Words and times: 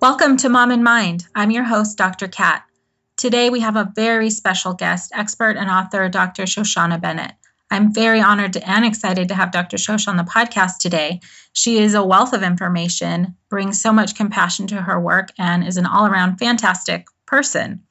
Welcome 0.00 0.38
to 0.38 0.48
Mom 0.48 0.70
in 0.70 0.82
Mind. 0.82 1.26
I'm 1.34 1.50
your 1.50 1.64
host, 1.64 1.98
Dr. 1.98 2.26
Kat. 2.26 2.64
Today 3.18 3.50
we 3.50 3.60
have 3.60 3.76
a 3.76 3.92
very 3.94 4.30
special 4.30 4.72
guest, 4.72 5.12
expert 5.14 5.58
and 5.58 5.68
author 5.68 6.08
Dr. 6.08 6.44
Shoshana 6.44 6.98
Bennett. 6.98 7.32
I'm 7.70 7.92
very 7.92 8.18
honored 8.18 8.56
and 8.56 8.86
excited 8.86 9.28
to 9.28 9.34
have 9.34 9.52
Dr. 9.52 9.76
Shosh 9.76 10.08
on 10.08 10.16
the 10.16 10.22
podcast 10.22 10.78
today. 10.78 11.20
She 11.52 11.76
is 11.76 11.92
a 11.92 12.02
wealth 12.02 12.32
of 12.32 12.42
information, 12.42 13.36
brings 13.50 13.78
so 13.78 13.92
much 13.92 14.16
compassion 14.16 14.66
to 14.68 14.76
her 14.80 14.98
work, 14.98 15.32
and 15.36 15.68
is 15.68 15.76
an 15.76 15.84
all 15.84 16.06
around 16.06 16.38
fantastic 16.38 17.06
person. 17.26 17.82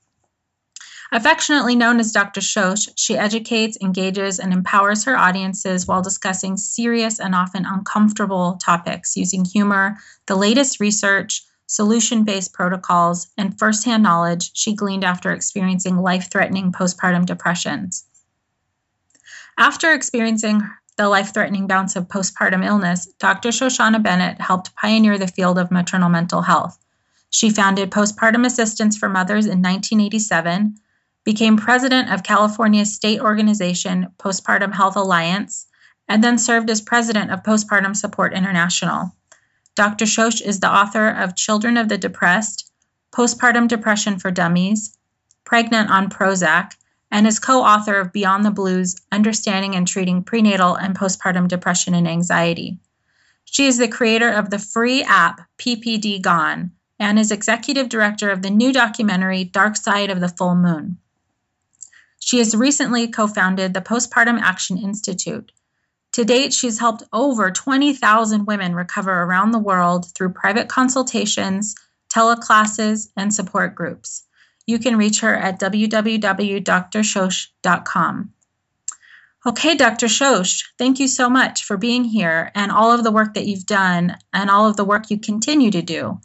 Affectionately 1.11 1.75
known 1.75 1.99
as 1.99 2.11
Dr. 2.11 2.41
Shosh, 2.41 2.89
she 2.95 3.19
educates, 3.19 3.77
engages, 3.81 4.39
and 4.39 4.51
empowers 4.51 5.03
her 5.03 5.15
audiences 5.15 5.85
while 5.85 6.01
discussing 6.01 6.57
serious 6.57 7.19
and 7.19 7.35
often 7.35 7.67
uncomfortable 7.67 8.57
topics 8.63 9.15
using 9.15 9.45
humor, 9.45 9.97
the 10.25 10.35
latest 10.35 10.79
research, 10.79 11.43
solution 11.69 12.23
based 12.23 12.51
protocols, 12.51 13.27
and 13.37 13.57
firsthand 13.59 14.01
knowledge 14.01 14.49
she 14.55 14.73
gleaned 14.73 15.03
after 15.03 15.31
experiencing 15.31 15.97
life 15.97 16.29
threatening 16.31 16.71
postpartum 16.71 17.27
depressions. 17.27 18.05
After 19.55 19.93
experiencing 19.93 20.63
the 20.97 21.07
life 21.07 21.31
threatening 21.31 21.67
bouts 21.67 21.95
of 21.95 22.07
postpartum 22.07 22.65
illness, 22.65 23.05
Dr. 23.19 23.49
Shoshana 23.49 24.01
Bennett 24.01 24.41
helped 24.41 24.75
pioneer 24.75 25.19
the 25.19 25.27
field 25.27 25.59
of 25.59 25.69
maternal 25.69 26.09
mental 26.09 26.41
health. 26.41 26.79
She 27.29 27.51
founded 27.51 27.91
Postpartum 27.91 28.47
Assistance 28.47 28.97
for 28.97 29.07
Mothers 29.07 29.45
in 29.45 29.61
1987, 29.61 30.75
became 31.23 31.55
president 31.55 32.11
of 32.11 32.23
California's 32.23 32.95
state 32.95 33.21
organization, 33.21 34.07
Postpartum 34.17 34.73
Health 34.73 34.95
Alliance, 34.95 35.67
and 36.07 36.23
then 36.23 36.39
served 36.39 36.71
as 36.71 36.81
president 36.81 37.29
of 37.29 37.43
Postpartum 37.43 37.95
Support 37.95 38.33
International. 38.33 39.13
Dr. 39.79 40.03
Shosh 40.03 40.41
is 40.41 40.59
the 40.59 40.69
author 40.69 41.07
of 41.07 41.37
Children 41.37 41.77
of 41.77 41.87
the 41.87 41.97
Depressed, 41.97 42.69
Postpartum 43.13 43.69
Depression 43.69 44.19
for 44.19 44.29
Dummies, 44.29 44.97
Pregnant 45.45 45.89
on 45.89 46.09
Prozac, 46.09 46.73
and 47.09 47.25
is 47.25 47.39
co 47.39 47.61
author 47.61 47.97
of 47.97 48.11
Beyond 48.11 48.43
the 48.43 48.51
Blues 48.51 48.97
Understanding 49.09 49.77
and 49.77 49.87
Treating 49.87 50.21
Prenatal 50.21 50.75
and 50.75 50.99
Postpartum 50.99 51.47
Depression 51.47 51.93
and 51.93 52.09
Anxiety. 52.09 52.77
She 53.45 53.67
is 53.67 53.77
the 53.77 53.87
creator 53.87 54.29
of 54.29 54.49
the 54.49 54.59
free 54.59 55.01
app 55.03 55.39
PPD 55.57 56.21
Gone 56.21 56.71
and 56.99 57.17
is 57.17 57.31
executive 57.31 57.87
director 57.87 58.29
of 58.31 58.41
the 58.41 58.49
new 58.49 58.73
documentary 58.73 59.45
Dark 59.45 59.77
Side 59.77 60.09
of 60.09 60.19
the 60.19 60.27
Full 60.27 60.55
Moon. 60.55 60.97
She 62.19 62.39
has 62.39 62.53
recently 62.53 63.07
co 63.07 63.27
founded 63.27 63.73
the 63.73 63.79
Postpartum 63.79 64.41
Action 64.41 64.77
Institute, 64.77 65.53
to 66.19 66.25
date, 66.25 66.53
she's 66.53 66.77
helped 66.77 67.03
over 67.13 67.49
20,000 67.49 68.45
women 68.45 68.75
recover 68.75 69.23
around 69.23 69.51
the 69.51 69.59
world 69.59 70.13
through 70.13 70.33
private 70.33 70.67
consultations, 70.67 71.75
teleclasses, 72.13 73.07
and 73.15 73.33
support 73.33 73.73
groups. 73.73 74.25
You 74.67 74.79
can 74.79 74.97
reach 74.97 75.21
her 75.21 75.33
at 75.33 75.61
www.drshosh.com. 75.61 78.33
Okay, 79.45 79.77
Dr. 79.77 80.07
Shosh, 80.07 80.63
thank 80.77 80.99
you 80.99 81.07
so 81.07 81.29
much 81.29 81.63
for 81.63 81.77
being 81.77 82.03
here 82.03 82.51
and 82.53 82.69
all 82.69 82.91
of 82.91 83.05
the 83.05 83.11
work 83.11 83.35
that 83.35 83.47
you've 83.47 83.65
done 83.65 84.17
and 84.33 84.49
all 84.49 84.67
of 84.67 84.75
the 84.75 84.83
work 84.83 85.09
you 85.09 85.17
continue 85.17 85.71
to 85.71 85.81
do. 85.81 86.19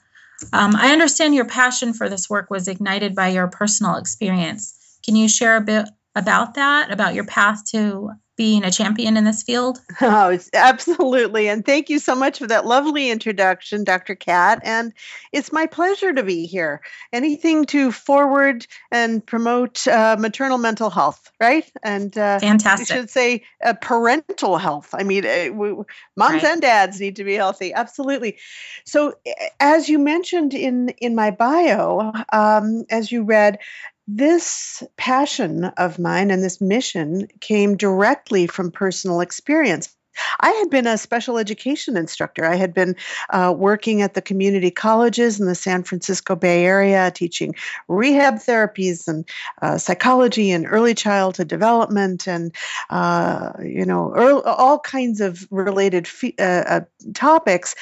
Um, 0.53 0.75
I 0.75 0.93
understand 0.93 1.37
your 1.37 1.45
passion 1.45 1.95
for 1.95 2.09
this 2.09 2.29
work 2.29 2.51
was 2.51 2.67
ignited 2.67 3.15
by 3.15 3.29
your 3.29 3.47
personal 3.47 3.95
experience. 3.95 4.99
Can 5.05 5.15
you 5.15 5.29
share 5.29 5.57
a 5.57 5.61
bit 5.61 5.89
about 6.17 6.55
that, 6.55 6.91
about 6.91 7.15
your 7.15 7.27
path 7.27 7.65
to 7.67 8.11
being 8.37 8.65
a 8.65 8.71
champion 8.71 9.17
in 9.17 9.25
this 9.25 9.43
field? 9.43 9.79
Oh, 10.01 10.29
it's 10.29 10.51
absolutely. 10.53 11.49
And 11.49 11.65
thank 11.65 11.89
you 11.89 11.99
so 11.99 12.15
much 12.15 12.39
for 12.39 12.47
that 12.47 12.67
lovely 12.67 13.11
introduction, 13.11 13.85
Dr. 13.85 14.15
Kat. 14.15 14.61
And 14.63 14.93
it's 15.33 15.53
my 15.53 15.67
pleasure 15.67 16.13
to 16.13 16.23
be 16.23 16.47
here. 16.47 16.83
Anything 17.13 17.65
to 17.67 17.91
forward 17.91 18.67
and 18.91 19.25
promote 19.25 19.87
uh, 19.89 20.17
maternal 20.19 20.59
mental 20.59 20.91
health, 20.91 21.33
right? 21.41 21.71
And 21.83 22.17
uh, 22.19 22.39
fantastic. 22.39 22.91
I 22.91 23.01
should 23.01 23.11
say 23.11 23.45
uh, 23.65 23.75
parental 23.81 24.59
health. 24.59 24.91
I 24.93 25.05
mean, 25.05 25.25
uh, 25.25 25.51
we, 25.53 25.71
moms 26.17 26.43
right. 26.43 26.45
and 26.45 26.61
dads 26.61 27.01
need 27.01 27.17
to 27.17 27.25
be 27.25 27.35
healthy. 27.35 27.73
Absolutely. 27.73 28.39
So, 28.85 29.15
as 29.61 29.89
you 29.89 29.99
mentioned 29.99 30.55
in 30.55 30.91
in 30.99 31.15
my 31.15 31.31
bio, 31.31 32.13
um, 32.33 32.85
as 32.91 33.11
you 33.11 33.23
read, 33.23 33.59
this 34.07 34.83
passion 34.97 35.65
of 35.65 35.99
mine 35.99 36.31
and 36.31 36.43
this 36.43 36.61
mission 36.61 37.29
came 37.41 37.77
directly 37.77 38.47
from 38.47 38.71
personal 38.71 39.21
experience. 39.21 39.95
I 40.41 40.51
had 40.51 40.71
been 40.71 40.87
a 40.87 40.99
special 40.99 41.39
education 41.39 41.97
instructor. 41.97 42.45
I 42.45 42.57
had 42.57 42.73
been 42.73 42.97
uh, 43.31 43.55
working 43.57 44.03
at 44.03 44.15
the 44.15 44.23
community 44.23 44.71
colleges 44.71 45.41
in 45.41 45.47
the 45.47 45.55
San 45.55 45.83
Francisco 45.83 46.37
Bay 46.37 46.65
Area, 46.65 47.11
teaching 47.11 47.55
rehab 47.89 48.35
therapies 48.35 49.09
and 49.09 49.29
uh, 49.61 49.79
psychology 49.79 50.51
and 50.51 50.67
early 50.69 50.95
childhood 50.95 51.49
development, 51.49 52.29
and 52.29 52.55
uh, 52.91 53.53
you 53.63 53.85
know, 53.85 54.13
early, 54.15 54.43
all 54.45 54.79
kinds 54.79 55.21
of 55.21 55.47
related 55.51 56.09
uh, 56.39 56.43
uh, 56.43 56.81
topics. 57.15 57.75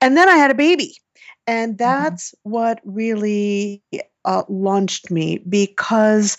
And 0.00 0.16
then 0.16 0.28
I 0.28 0.36
had 0.36 0.50
a 0.50 0.54
baby, 0.54 0.96
and 1.46 1.72
mm-hmm. 1.72 1.78
that's 1.78 2.32
mm-hmm. 2.32 2.50
what 2.50 2.80
really 2.84 3.82
uh, 4.28 4.42
launched 4.50 5.10
me 5.10 5.38
because 5.48 6.36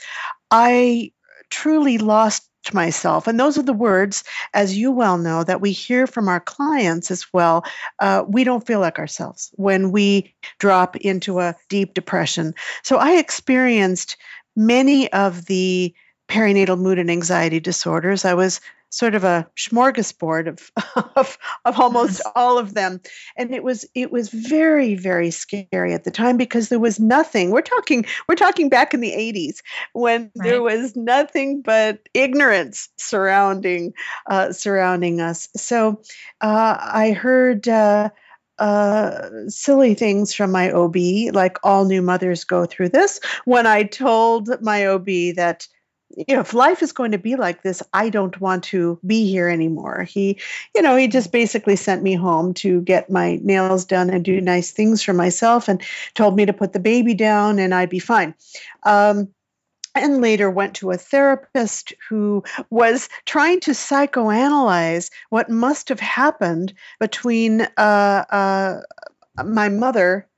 I 0.52 1.12
truly 1.50 1.98
lost 1.98 2.48
myself. 2.72 3.26
And 3.26 3.40
those 3.40 3.58
are 3.58 3.64
the 3.64 3.74
words, 3.74 4.24
as 4.54 4.78
you 4.78 4.92
well 4.92 5.18
know, 5.18 5.44
that 5.44 5.60
we 5.60 5.72
hear 5.72 6.06
from 6.06 6.28
our 6.30 6.40
clients 6.40 7.10
as 7.10 7.26
well. 7.34 7.64
Uh, 7.98 8.24
we 8.28 8.44
don't 8.44 8.66
feel 8.66 8.80
like 8.80 9.00
ourselves 9.00 9.50
when 9.54 9.92
we 9.92 10.36
drop 10.60 10.98
into 10.98 11.40
a 11.40 11.56
deep 11.68 11.96
depression. 11.96 12.54
So 12.84 12.98
I 12.98 13.18
experienced 13.18 14.18
many 14.56 15.12
of 15.12 15.46
the 15.46 15.92
perinatal 16.30 16.80
mood 16.80 17.00
and 17.00 17.12
anxiety 17.12 17.60
disorders. 17.60 18.24
I 18.24 18.36
was 18.36 18.62
sort 18.92 19.16
of 19.16 19.24
a 19.24 19.48
smorgasbord 19.58 20.48
of, 20.48 20.72
of, 21.16 21.38
of 21.66 21.80
almost 21.80 22.22
all 22.36 22.58
of 22.58 22.74
them 22.74 23.00
and 23.38 23.54
it 23.54 23.64
was 23.64 23.86
it 23.94 24.12
was 24.12 24.30
very 24.30 24.96
very 24.96 25.32
scary 25.32 25.94
at 25.94 26.04
the 26.04 26.12
time 26.12 26.38
because 26.38 26.70
there 26.70 26.80
was 26.80 27.00
nothing 27.00 27.52
we're 27.52 27.62
talking 27.62 28.06
we're 28.28 28.36
talking 28.36 28.68
back 28.68 28.94
in 28.94 29.00
the 29.00 29.12
80s 29.12 29.58
when 29.94 30.32
right. 30.36 30.50
there 30.50 30.62
was 30.62 30.96
nothing 30.96 31.62
but 31.62 32.00
ignorance 32.14 32.90
surrounding 32.98 33.94
uh, 34.28 34.52
surrounding 34.52 35.22
us 35.22 35.50
so 35.56 36.02
uh, 36.42 36.78
i 36.80 37.12
heard 37.12 37.68
uh, 37.68 38.10
uh, 38.58 39.30
silly 39.48 39.94
things 39.94 40.34
from 40.34 40.52
my 40.52 40.70
OB, 40.70 40.98
like 41.34 41.60
all 41.64 41.86
new 41.86 42.02
mothers 42.02 42.44
go 42.44 42.66
through 42.66 42.90
this. 42.90 43.22
When 43.46 43.66
I 43.66 43.84
told 43.84 44.50
my 44.62 44.86
OB 44.88 45.06
that 45.38 45.66
if 46.18 46.54
life 46.54 46.82
is 46.82 46.92
going 46.92 47.12
to 47.12 47.18
be 47.18 47.36
like 47.36 47.62
this, 47.62 47.84
I 47.94 48.10
don't 48.10 48.40
want 48.40 48.66
to 48.66 49.00
be 49.06 49.30
here 49.30 49.48
anymore. 49.48 50.04
He, 50.04 50.40
you 50.76 50.82
know, 50.82 50.96
he 50.96 51.08
just 51.08 51.32
basically 51.32 51.76
sent 51.76 52.04
me 52.04 52.14
home 52.14 52.54
to 52.56 52.82
get 52.82 53.10
my 53.10 53.40
nails 53.42 53.86
done 53.86 54.10
and 54.10 54.26
do 54.26 54.42
nice 54.42 54.72
things 54.72 55.04
for 55.04 55.14
myself 55.14 55.68
and 55.68 55.82
told 56.16 56.36
me 56.36 56.46
to 56.46 56.54
put 56.54 56.74
the 56.74 56.80
baby 56.80 57.14
down 57.14 57.60
and 57.60 57.74
I'd 57.74 57.90
be 57.90 58.00
fine. 58.00 58.34
Um, 58.84 59.30
and 59.96 60.22
later 60.22 60.50
went 60.50 60.76
to 60.76 60.92
a 60.92 60.98
therapist 60.98 61.94
who 62.08 62.44
was 62.70 63.10
trying 63.26 63.60
to 63.62 63.72
psychoanalyze 63.72 65.10
what 65.30 65.50
must 65.50 65.90
have 65.90 66.00
happened 66.00 66.74
between 67.00 67.62
uh, 67.78 68.26
uh, 68.30 68.82
my 69.44 69.70
mother 69.70 70.29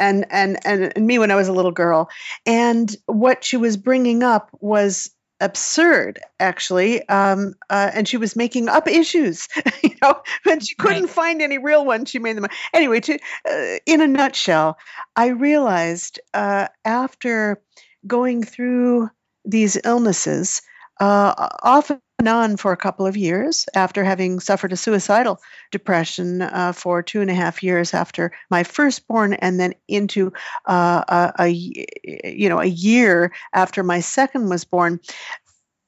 and, 0.00 0.26
and 0.30 0.58
and 0.66 0.92
and 0.96 1.06
me 1.06 1.18
when 1.18 1.30
I 1.30 1.36
was 1.36 1.48
a 1.48 1.52
little 1.52 1.70
girl. 1.70 2.08
And 2.46 2.94
what 3.06 3.44
she 3.44 3.56
was 3.56 3.76
bringing 3.76 4.22
up 4.22 4.50
was 4.60 5.10
absurd 5.42 6.20
actually 6.38 7.06
um, 7.08 7.54
uh, 7.68 7.90
and 7.92 8.06
she 8.06 8.16
was 8.16 8.36
making 8.36 8.68
up 8.68 8.86
issues 8.86 9.48
you 9.82 9.90
know 10.00 10.14
and 10.48 10.64
she 10.64 10.74
couldn't 10.76 11.02
right. 11.02 11.10
find 11.10 11.42
any 11.42 11.58
real 11.58 11.84
ones 11.84 12.08
she 12.08 12.20
made 12.20 12.36
them 12.36 12.44
up. 12.44 12.52
anyway 12.72 13.00
to 13.00 13.18
uh, 13.50 13.78
in 13.84 14.00
a 14.00 14.06
nutshell 14.06 14.78
i 15.16 15.26
realized 15.26 16.20
uh, 16.32 16.68
after 16.84 17.60
going 18.06 18.44
through 18.44 19.10
these 19.44 19.76
illnesses 19.84 20.62
uh, 21.00 21.48
off 21.62 21.90
and 21.90 22.28
on 22.28 22.56
for 22.56 22.72
a 22.72 22.76
couple 22.76 23.06
of 23.06 23.16
years 23.16 23.66
after 23.74 24.04
having 24.04 24.38
suffered 24.40 24.72
a 24.72 24.76
suicidal 24.76 25.40
depression 25.70 26.42
uh, 26.42 26.72
for 26.72 27.02
two 27.02 27.20
and 27.20 27.30
a 27.30 27.34
half 27.34 27.62
years 27.62 27.94
after 27.94 28.32
my 28.50 28.62
firstborn, 28.62 29.34
and 29.34 29.58
then 29.58 29.74
into 29.88 30.32
uh, 30.66 31.02
a, 31.08 31.44
a, 31.44 31.48
you 31.48 32.48
know 32.48 32.60
a 32.60 32.66
year 32.66 33.32
after 33.52 33.82
my 33.82 34.00
second 34.00 34.48
was 34.48 34.64
born. 34.64 35.00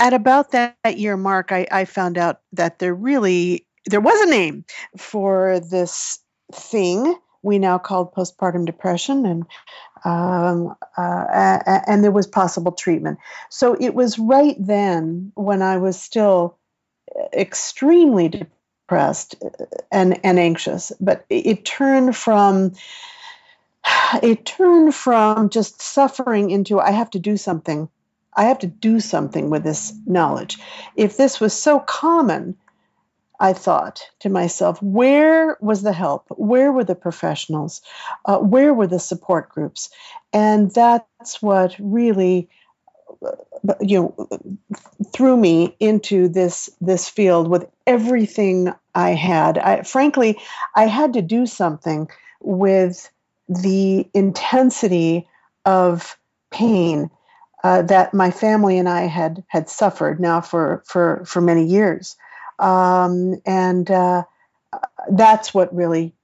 At 0.00 0.12
about 0.12 0.50
that, 0.50 0.98
year 0.98 1.16
mark, 1.16 1.52
I, 1.52 1.68
I 1.70 1.84
found 1.84 2.18
out 2.18 2.40
that 2.52 2.80
there 2.80 2.94
really 2.94 3.66
there 3.86 4.00
was 4.00 4.20
a 4.20 4.30
name 4.30 4.64
for 4.96 5.60
this 5.60 6.18
thing 6.52 7.16
we 7.44 7.58
now 7.58 7.78
called 7.78 8.14
postpartum 8.14 8.64
depression, 8.64 9.26
and 9.26 9.46
um, 10.04 10.74
uh, 10.96 11.80
and 11.86 12.02
there 12.02 12.10
was 12.10 12.26
possible 12.26 12.72
treatment. 12.72 13.18
So 13.50 13.76
it 13.78 13.94
was 13.94 14.18
right 14.18 14.56
then 14.58 15.32
when 15.34 15.62
I 15.62 15.76
was 15.76 16.00
still 16.00 16.58
extremely 17.32 18.28
depressed 18.28 19.36
and 19.92 20.18
and 20.24 20.38
anxious, 20.38 20.92
but 21.00 21.24
it 21.28 21.64
turned 21.64 22.16
from 22.16 22.72
it 24.22 24.46
turned 24.46 24.94
from 24.94 25.50
just 25.50 25.82
suffering 25.82 26.50
into 26.50 26.80
I 26.80 26.90
have 26.90 27.10
to 27.10 27.18
do 27.18 27.36
something. 27.36 27.88
I 28.36 28.44
have 28.46 28.60
to 28.60 28.66
do 28.66 28.98
something 28.98 29.50
with 29.50 29.62
this 29.62 29.92
knowledge. 30.06 30.58
If 30.96 31.16
this 31.16 31.40
was 31.40 31.52
so 31.52 31.78
common, 31.78 32.56
I 33.44 33.52
thought 33.52 34.00
to 34.20 34.30
myself, 34.30 34.82
where 34.82 35.58
was 35.60 35.82
the 35.82 35.92
help? 35.92 36.24
Where 36.30 36.72
were 36.72 36.84
the 36.84 36.94
professionals? 36.94 37.82
Uh, 38.24 38.38
where 38.38 38.72
were 38.72 38.86
the 38.86 38.98
support 38.98 39.50
groups? 39.50 39.90
And 40.32 40.70
that's 40.72 41.42
what 41.42 41.76
really, 41.78 42.48
uh, 43.22 43.74
you 43.82 44.00
know, 44.16 44.28
threw 45.12 45.36
me 45.36 45.76
into 45.78 46.28
this 46.28 46.70
this 46.80 47.10
field 47.10 47.48
with 47.48 47.68
everything 47.86 48.72
I 48.94 49.10
had. 49.10 49.58
I, 49.58 49.82
frankly, 49.82 50.40
I 50.74 50.86
had 50.86 51.12
to 51.12 51.20
do 51.20 51.44
something 51.44 52.08
with 52.40 53.10
the 53.46 54.08
intensity 54.14 55.28
of 55.66 56.16
pain 56.50 57.10
uh, 57.62 57.82
that 57.82 58.14
my 58.14 58.30
family 58.30 58.78
and 58.78 58.88
I 58.88 59.02
had 59.02 59.44
had 59.48 59.68
suffered 59.68 60.18
now 60.18 60.40
for 60.40 60.82
for 60.86 61.26
for 61.26 61.42
many 61.42 61.66
years. 61.66 62.16
Um, 62.58 63.40
and 63.46 63.90
uh, 63.90 64.24
that's 65.10 65.52
what 65.54 65.74
really 65.74 66.14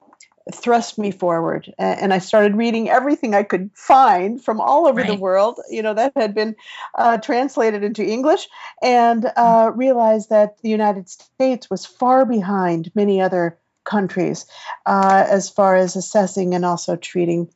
thrust 0.53 0.99
me 0.99 1.11
forward. 1.11 1.73
And 1.79 2.13
I 2.13 2.19
started 2.19 2.57
reading 2.57 2.89
everything 2.89 3.35
I 3.35 3.43
could 3.43 3.71
find 3.75 4.43
from 4.43 4.61
all 4.61 4.87
over 4.87 5.01
right. 5.01 5.07
the 5.07 5.15
world, 5.15 5.61
you 5.71 5.83
know, 5.83 5.95
that 5.95 6.13
had 6.17 6.35
been 6.35 6.57
uh, 6.95 7.19
translated 7.19 7.85
into 7.85 8.05
English, 8.05 8.49
and 8.83 9.27
uh, 9.27 9.71
mm. 9.71 9.77
realized 9.77 10.31
that 10.31 10.61
the 10.63 10.71
United 10.71 11.09
States 11.09 11.71
was 11.71 11.87
far 11.87 12.25
behind 12.25 12.91
many 12.95 13.21
other 13.21 13.59
countries 13.85 14.47
uh, 14.87 15.25
as 15.29 15.49
far 15.49 15.77
as 15.77 15.97
assessing 15.97 16.55
and 16.55 16.65
also 16.65 16.97
treating 16.97 17.49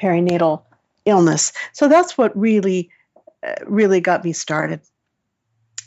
perinatal 0.00 0.62
illness. 1.04 1.52
So 1.72 1.88
that's 1.88 2.16
what 2.16 2.36
really, 2.38 2.90
uh, 3.46 3.54
really 3.66 4.00
got 4.00 4.24
me 4.24 4.32
started. 4.32 4.80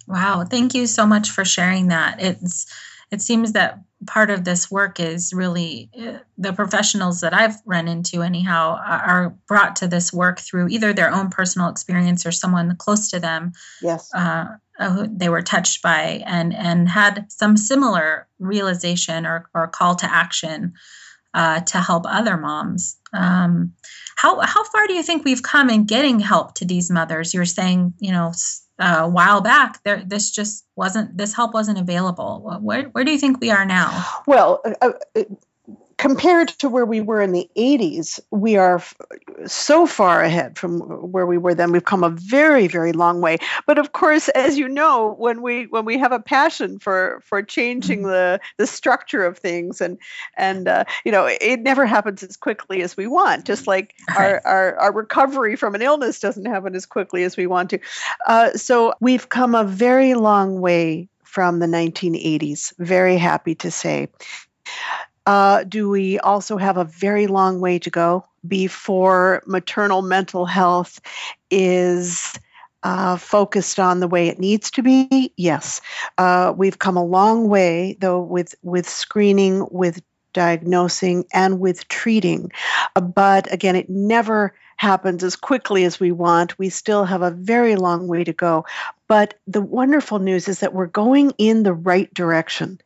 Wow, 0.08 0.46
thank 0.50 0.74
you 0.74 0.88
so 0.88 1.06
much 1.06 1.32
for 1.32 1.46
sharing 1.46 1.88
that. 1.88 2.22
It's 2.22 2.66
it 3.12 3.22
seems 3.22 3.54
that 3.54 3.80
part 4.08 4.30
of 4.30 4.44
this 4.44 4.70
work 4.70 5.00
is 5.00 5.34
really 5.34 5.90
uh, 6.00 6.18
the 6.38 6.54
professionals 6.54 7.22
that 7.22 7.34
I've 7.34 7.56
run 7.66 7.88
into 7.88 8.22
anyhow 8.22 8.78
are 8.84 9.36
brought 9.48 9.78
to 9.78 9.88
this 9.88 10.12
work 10.12 10.40
through 10.40 10.70
either 10.70 10.94
their 10.94 11.12
own 11.12 11.30
personal 11.30 11.70
experience 11.70 12.26
or 12.26 12.32
someone 12.32 12.76
close 12.78 13.10
to 13.12 13.20
them. 13.20 13.54
Yes. 13.82 14.10
Uh, 14.14 14.46
who 14.78 15.08
they 15.08 15.30
were 15.30 15.42
touched 15.42 15.82
by 15.82 16.22
and 16.26 16.54
and 16.54 16.90
had 16.90 17.32
some 17.32 17.56
similar 17.56 18.28
realization 18.40 19.26
or, 19.26 19.50
or 19.54 19.68
call 19.68 19.96
to 19.96 20.12
action 20.12 20.74
uh, 21.34 21.62
to 21.62 21.80
help 21.80 22.06
other 22.08 22.38
moms. 22.38 22.98
Um, 23.14 23.74
how 24.16 24.40
how 24.40 24.64
far 24.66 24.88
do 24.88 24.94
you 24.94 25.04
think 25.04 25.24
we've 25.24 25.44
come 25.44 25.70
in 25.70 25.86
getting 25.86 26.20
help 26.20 26.56
to 26.56 26.66
these 26.66 26.90
mothers? 26.90 27.34
You're 27.34 27.46
saying 27.46 27.94
you 28.00 28.12
know 28.12 28.34
a 28.80 29.08
while 29.08 29.42
back, 29.42 29.82
there 29.84 30.04
this 30.06 30.32
just 30.32 30.66
wasn't 30.76 31.18
this 31.18 31.34
help 31.34 31.54
wasn't 31.54 31.80
available. 31.80 32.60
Where 32.62 32.84
where 32.90 33.04
do 33.04 33.12
you 33.12 33.18
think 33.18 33.40
we 33.40 33.52
are 33.52 33.66
now? 33.66 34.06
Well, 34.28 34.62
uh, 34.82 34.92
uh 35.16 35.24
compared 35.98 36.50
to 36.50 36.70
where 36.70 36.86
we 36.86 37.02
were 37.02 37.22
in 37.22 37.32
the 37.32 37.50
80s, 37.56 38.20
we 38.32 38.58
are 38.58 38.76
f- 38.76 38.96
so 39.46 39.88
far 39.88 40.22
ahead 40.22 40.58
from 40.58 40.80
where 40.80 41.26
we 41.26 41.38
were 41.38 41.56
then. 41.56 41.72
We've 41.72 41.84
come 41.84 42.04
a 42.04 42.10
very, 42.10 42.68
very 42.68 42.92
long 42.92 43.22
way. 43.22 43.38
But 43.66 43.78
of 43.78 43.94
course, 43.94 44.28
as 44.30 44.58
you 44.58 44.68
know, 44.68 45.16
when 45.18 45.42
we 45.42 45.66
when 45.68 45.86
we 45.86 45.98
have 45.98 46.12
a 46.12 46.20
passion 46.20 46.80
for 46.80 47.22
for 47.24 47.42
changing 47.42 48.00
mm-hmm. 48.00 48.10
the 48.10 48.40
the 48.58 48.68
structure 48.68 49.26
of 49.26 49.38
things, 49.38 49.82
and 49.82 49.98
and 50.36 50.68
uh, 50.68 50.84
you 51.06 51.12
know, 51.12 51.26
it 51.26 51.62
never 51.62 51.86
happens 51.86 52.24
as 52.24 52.36
quickly 52.36 52.82
as 52.82 52.98
we 52.98 53.08
want. 53.08 53.46
Just 53.46 53.68
like 53.68 53.96
our 54.18 54.42
our, 54.46 54.76
our 54.78 54.92
recovery 54.92 55.56
from 55.56 55.76
an 55.76 55.82
illness 55.82 56.20
doesn't 56.20 56.46
happen 56.46 56.76
as 56.76 56.86
quickly 56.86 57.24
as 57.24 57.38
we 57.38 57.48
want 57.48 57.70
to. 57.70 57.80
Uh, 58.28 58.52
so 58.52 58.94
we've 59.00 59.30
come 59.30 59.56
a 59.56 59.64
very 59.64 60.14
long 60.14 60.60
way 60.60 61.08
from 61.24 61.60
the 61.60 61.68
1980s. 61.68 62.74
Very 62.80 63.18
happy 63.18 63.56
to 63.56 63.70
say. 63.70 64.08
Uh, 65.26 65.64
do 65.64 65.90
we 65.90 66.20
also 66.20 66.58
have 66.58 66.78
a 66.78 66.84
very 66.84 67.28
long 67.28 67.60
way 67.60 67.80
to 67.80 67.90
go 67.90 68.26
before 68.48 69.42
maternal 69.48 70.02
mental 70.02 70.46
health 70.46 71.02
is 71.50 72.38
uh, 72.84 73.18
focused 73.18 73.80
on 73.80 74.00
the 74.00 74.08
way 74.08 74.28
it 74.28 74.40
needs 74.40 74.70
to 74.72 74.84
be? 74.84 75.34
Yes. 75.36 75.82
Uh, 76.18 76.54
we've 76.56 76.78
come 76.78 76.98
a 76.98 77.04
long 77.04 77.48
way, 77.50 77.98
though, 78.00 78.22
with, 78.22 78.54
with 78.62 78.88
screening, 78.88 79.68
with 79.72 80.02
diagnosing, 80.36 81.26
and 81.34 81.60
with 81.60 81.88
treating. 81.88 82.52
But 82.94 83.52
again, 83.52 83.76
it 83.76 83.90
never 83.90 84.54
happens 84.78 85.24
as 85.24 85.36
quickly 85.36 85.86
as 85.86 86.00
we 86.00 86.12
want. 86.12 86.60
We 86.60 86.70
still 86.70 87.06
have 87.06 87.22
a 87.22 87.32
very 87.32 87.76
long 87.76 88.08
way 88.08 88.24
to 88.24 88.34
go. 88.34 88.66
But 89.08 89.36
the 89.48 89.62
wonderful 89.62 90.20
news 90.20 90.48
is 90.48 90.60
that 90.60 90.74
we're 90.74 90.88
going 90.88 91.32
in 91.38 91.64
the 91.64 91.74
right 91.74 92.14
direction. 92.14 92.82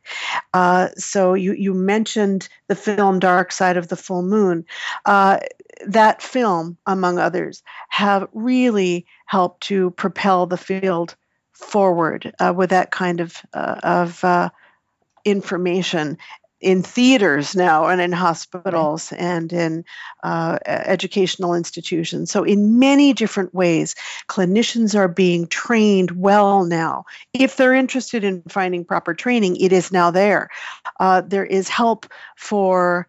Uh, 0.54 0.88
so 0.96 1.34
you, 1.34 1.52
you 1.52 1.74
mentioned 1.74 2.48
the 2.68 2.76
film 2.76 3.18
Dark 3.18 3.52
Side 3.52 3.76
of 3.76 3.88
the 3.88 3.96
Full 3.96 4.22
Moon. 4.22 4.64
Uh, 5.04 5.38
that 5.86 6.22
film, 6.22 6.76
among 6.86 7.18
others, 7.18 7.62
have 7.88 8.28
really 8.32 9.06
helped 9.26 9.62
to 9.64 9.90
propel 9.92 10.46
the 10.46 10.58
field 10.58 11.16
forward 11.52 12.32
uh, 12.38 12.52
with 12.56 12.70
that 12.70 12.90
kind 12.90 13.20
of, 13.20 13.36
uh, 13.52 13.80
of 13.82 14.22
uh, 14.24 14.50
information 15.24 16.18
in 16.60 16.82
theaters 16.82 17.56
now 17.56 17.86
and 17.86 18.00
in 18.00 18.12
hospitals 18.12 19.12
right. 19.12 19.20
and 19.20 19.52
in 19.52 19.84
uh, 20.22 20.58
educational 20.66 21.54
institutions. 21.54 22.30
So, 22.30 22.44
in 22.44 22.78
many 22.78 23.12
different 23.12 23.54
ways, 23.54 23.94
clinicians 24.28 24.94
are 24.94 25.08
being 25.08 25.46
trained 25.46 26.10
well 26.10 26.64
now. 26.64 27.04
If 27.32 27.56
they're 27.56 27.74
interested 27.74 28.24
in 28.24 28.42
finding 28.42 28.84
proper 28.84 29.14
training, 29.14 29.56
it 29.56 29.72
is 29.72 29.90
now 29.90 30.10
there. 30.10 30.50
Uh, 30.98 31.22
there 31.22 31.46
is 31.46 31.68
help 31.68 32.06
for 32.36 33.08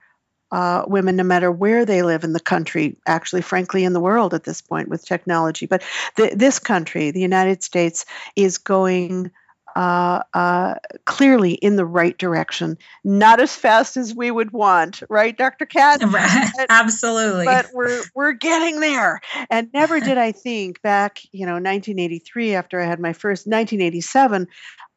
uh, 0.51 0.83
women, 0.87 1.15
no 1.15 1.23
matter 1.23 1.51
where 1.51 1.85
they 1.85 2.03
live 2.03 2.23
in 2.23 2.33
the 2.33 2.39
country, 2.39 2.97
actually, 3.07 3.41
frankly, 3.41 3.83
in 3.85 3.93
the 3.93 4.01
world 4.01 4.33
at 4.33 4.43
this 4.43 4.61
point 4.61 4.89
with 4.89 5.05
technology. 5.05 5.65
But 5.65 5.83
the, 6.17 6.31
this 6.35 6.59
country, 6.59 7.11
the 7.11 7.21
United 7.21 7.63
States, 7.63 8.05
is 8.35 8.57
going 8.57 9.31
uh, 9.75 10.21
uh, 10.33 10.75
clearly 11.05 11.53
in 11.53 11.75
the 11.75 11.85
right 11.85 12.17
direction. 12.17 12.77
Not 13.03 13.39
as 13.39 13.55
fast 13.55 13.97
as 13.97 14.13
we 14.15 14.31
would 14.31 14.51
want, 14.51 15.03
right, 15.09 15.37
Dr. 15.37 15.65
Kat? 15.65 16.01
Right. 16.11 16.51
Absolutely. 16.69 17.45
But 17.45 17.67
we're 17.73 18.03
we're 18.13 18.33
getting 18.33 18.81
there. 18.81 19.21
And 19.49 19.69
never 19.73 19.99
did 19.99 20.17
I 20.17 20.31
think 20.33 20.81
back, 20.81 21.19
you 21.31 21.45
know, 21.45 21.53
1983 21.53 22.55
after 22.55 22.81
I 22.81 22.85
had 22.85 22.99
my 22.99 23.13
first 23.13 23.47
1987 23.47 24.47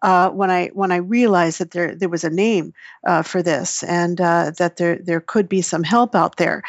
uh, 0.04 0.28
when 0.28 0.50
I 0.50 0.68
when 0.74 0.92
I 0.92 0.96
realized 0.96 1.60
that 1.60 1.70
there 1.70 1.94
there 1.94 2.10
was 2.10 2.24
a 2.24 2.30
name 2.30 2.74
uh, 3.06 3.22
for 3.22 3.42
this 3.42 3.82
and 3.82 4.20
uh, 4.20 4.52
that 4.58 4.76
there 4.76 4.98
there 4.98 5.20
could 5.20 5.48
be 5.48 5.62
some 5.62 5.82
help 5.82 6.14
out 6.14 6.36
there. 6.36 6.62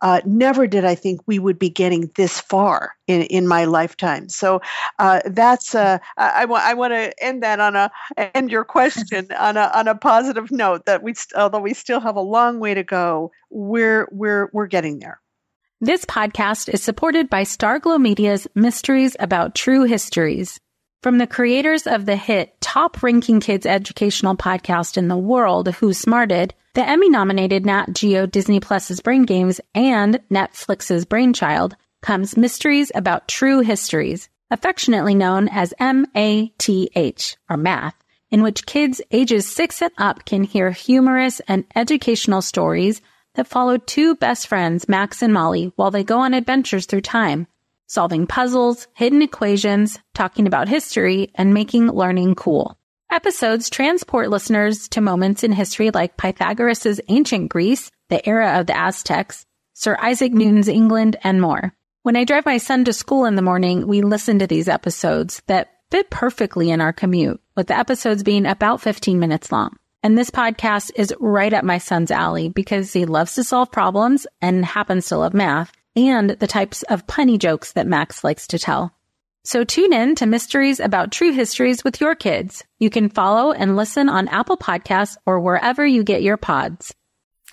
Uh, 0.00 0.22
never 0.24 0.66
did 0.66 0.86
I 0.86 0.94
think 0.94 1.20
we 1.26 1.38
would 1.38 1.58
be 1.58 1.68
getting 1.68 2.10
this 2.16 2.40
far 2.40 2.94
in, 3.06 3.22
in 3.22 3.46
my 3.46 3.66
lifetime. 3.66 4.30
So 4.30 4.62
uh, 4.98 5.20
that's 5.26 5.74
uh, 5.74 5.98
I, 6.16 6.30
I 6.30 6.44
want 6.46 6.64
I 6.64 6.72
want 6.72 6.94
to 6.94 7.12
end 7.22 7.42
that 7.42 7.60
on 7.60 7.76
a 7.76 7.90
end 8.16 8.50
your 8.50 8.64
question 8.64 9.28
on 9.38 9.58
a 9.58 9.70
on 9.74 9.86
a 9.86 9.94
positive 9.94 10.50
note 10.50 10.86
that 10.86 11.02
we 11.02 11.12
st- 11.12 11.38
although 11.38 11.60
we 11.60 11.74
still 11.74 12.00
have 12.00 12.16
a 12.16 12.22
long 12.22 12.58
way 12.58 12.72
to 12.72 12.82
go, 12.82 13.30
we're 13.50 14.08
we're 14.10 14.48
we're 14.54 14.66
getting 14.66 14.98
there. 14.98 15.20
This 15.82 16.06
podcast 16.06 16.72
is 16.72 16.82
supported 16.82 17.28
by 17.28 17.42
Starglow 17.42 18.00
Media's 18.00 18.48
Mysteries 18.54 19.14
About 19.20 19.54
True 19.54 19.84
Histories. 19.84 20.58
From 21.00 21.18
the 21.18 21.28
creators 21.28 21.86
of 21.86 22.06
the 22.06 22.16
hit 22.16 22.60
top 22.60 23.04
ranking 23.04 23.38
kids 23.38 23.64
educational 23.64 24.36
podcast 24.36 24.96
in 24.96 25.06
the 25.06 25.16
world, 25.16 25.68
Who 25.74 25.92
Smarted, 25.92 26.54
the 26.74 26.84
Emmy 26.84 27.08
nominated 27.08 27.64
Nat 27.64 27.92
Geo 27.92 28.26
Disney 28.26 28.58
Plus's 28.58 28.98
Brain 28.98 29.22
Games 29.22 29.60
and 29.76 30.18
Netflix's 30.28 31.04
Brainchild, 31.04 31.76
comes 32.02 32.36
Mysteries 32.36 32.90
About 32.96 33.28
True 33.28 33.60
Histories, 33.60 34.28
affectionately 34.50 35.14
known 35.14 35.46
as 35.46 35.72
MATH, 35.78 37.36
or 37.48 37.56
math, 37.56 37.94
in 38.30 38.42
which 38.42 38.66
kids 38.66 39.00
ages 39.12 39.46
6 39.46 39.82
and 39.82 39.92
up 39.98 40.24
can 40.24 40.42
hear 40.42 40.72
humorous 40.72 41.38
and 41.46 41.64
educational 41.76 42.42
stories 42.42 43.00
that 43.36 43.46
follow 43.46 43.76
two 43.76 44.16
best 44.16 44.48
friends, 44.48 44.88
Max 44.88 45.22
and 45.22 45.32
Molly, 45.32 45.72
while 45.76 45.92
they 45.92 46.02
go 46.02 46.18
on 46.18 46.34
adventures 46.34 46.86
through 46.86 47.02
time 47.02 47.46
solving 47.88 48.26
puzzles, 48.26 48.86
hidden 48.94 49.22
equations, 49.22 49.98
talking 50.14 50.46
about 50.46 50.68
history, 50.68 51.30
and 51.34 51.52
making 51.52 51.88
learning 51.88 52.34
cool. 52.34 52.78
Episodes 53.10 53.70
transport 53.70 54.28
listeners 54.28 54.88
to 54.90 55.00
moments 55.00 55.42
in 55.42 55.50
history 55.50 55.90
like 55.90 56.18
Pythagoras' 56.18 57.00
ancient 57.08 57.48
Greece, 57.48 57.90
the 58.10 58.26
era 58.28 58.60
of 58.60 58.66
the 58.66 58.76
Aztecs, 58.76 59.46
Sir 59.72 59.96
Isaac 60.00 60.32
Newton's 60.32 60.68
England, 60.68 61.16
and 61.24 61.40
more. 61.40 61.72
When 62.02 62.16
I 62.16 62.24
drive 62.24 62.44
my 62.44 62.58
son 62.58 62.84
to 62.84 62.92
school 62.92 63.24
in 63.24 63.34
the 63.34 63.42
morning, 63.42 63.86
we 63.86 64.02
listen 64.02 64.38
to 64.40 64.46
these 64.46 64.68
episodes 64.68 65.42
that 65.46 65.70
fit 65.90 66.10
perfectly 66.10 66.70
in 66.70 66.82
our 66.82 66.92
commute, 66.92 67.40
with 67.56 67.68
the 67.68 67.78
episodes 67.78 68.22
being 68.22 68.44
about 68.44 68.82
15 68.82 69.18
minutes 69.18 69.50
long. 69.50 69.76
And 70.02 70.16
this 70.16 70.30
podcast 70.30 70.90
is 70.94 71.14
right 71.18 71.52
up 71.52 71.64
my 71.64 71.78
son's 71.78 72.10
alley 72.10 72.50
because 72.50 72.92
he 72.92 73.06
loves 73.06 73.34
to 73.34 73.44
solve 73.44 73.72
problems 73.72 74.26
and 74.42 74.64
happens 74.64 75.06
to 75.08 75.16
love 75.16 75.32
math 75.32 75.72
and 76.06 76.30
the 76.30 76.46
types 76.46 76.84
of 76.84 77.06
punny 77.06 77.38
jokes 77.38 77.72
that 77.72 77.86
Max 77.86 78.22
likes 78.22 78.46
to 78.48 78.58
tell. 78.58 78.94
So 79.42 79.64
tune 79.64 79.92
in 79.92 80.14
to 80.16 80.26
Mysteries 80.26 80.78
About 80.78 81.10
True 81.10 81.32
Histories 81.32 81.82
with 81.82 82.00
your 82.00 82.14
kids. 82.14 82.62
You 82.78 82.90
can 82.90 83.08
follow 83.08 83.50
and 83.50 83.76
listen 83.76 84.08
on 84.08 84.28
Apple 84.28 84.56
Podcasts 84.56 85.16
or 85.26 85.40
wherever 85.40 85.84
you 85.84 86.04
get 86.04 86.22
your 86.22 86.36
pods. 86.36 86.94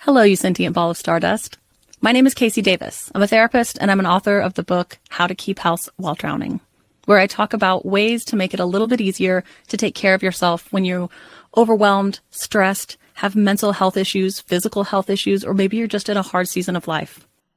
Hello, 0.00 0.22
you 0.22 0.36
sentient 0.36 0.74
ball 0.74 0.90
of 0.90 0.96
stardust. 0.96 1.58
My 2.00 2.12
name 2.12 2.26
is 2.26 2.34
KC 2.34 2.62
Davis. 2.62 3.10
I'm 3.14 3.22
a 3.22 3.26
therapist 3.26 3.78
and 3.80 3.90
I'm 3.90 4.00
an 4.00 4.06
author 4.06 4.38
of 4.38 4.54
the 4.54 4.62
book 4.62 4.98
How 5.08 5.26
to 5.26 5.34
Keep 5.34 5.58
House 5.58 5.88
While 5.96 6.14
Drowning, 6.14 6.60
where 7.06 7.18
I 7.18 7.26
talk 7.26 7.54
about 7.54 7.86
ways 7.86 8.24
to 8.26 8.36
make 8.36 8.52
it 8.52 8.60
a 8.60 8.66
little 8.66 8.86
bit 8.86 9.00
easier 9.00 9.42
to 9.68 9.76
take 9.76 9.94
care 9.94 10.14
of 10.14 10.22
yourself 10.22 10.70
when 10.72 10.84
you're 10.84 11.08
overwhelmed, 11.56 12.20
stressed, 12.30 12.98
have 13.14 13.34
mental 13.34 13.72
health 13.72 13.96
issues, 13.96 14.40
physical 14.40 14.84
health 14.84 15.08
issues, 15.08 15.42
or 15.42 15.54
maybe 15.54 15.78
you're 15.78 15.86
just 15.86 16.10
in 16.10 16.18
a 16.18 16.22
hard 16.22 16.46
season 16.46 16.76
of 16.76 16.86
life. 16.86 17.25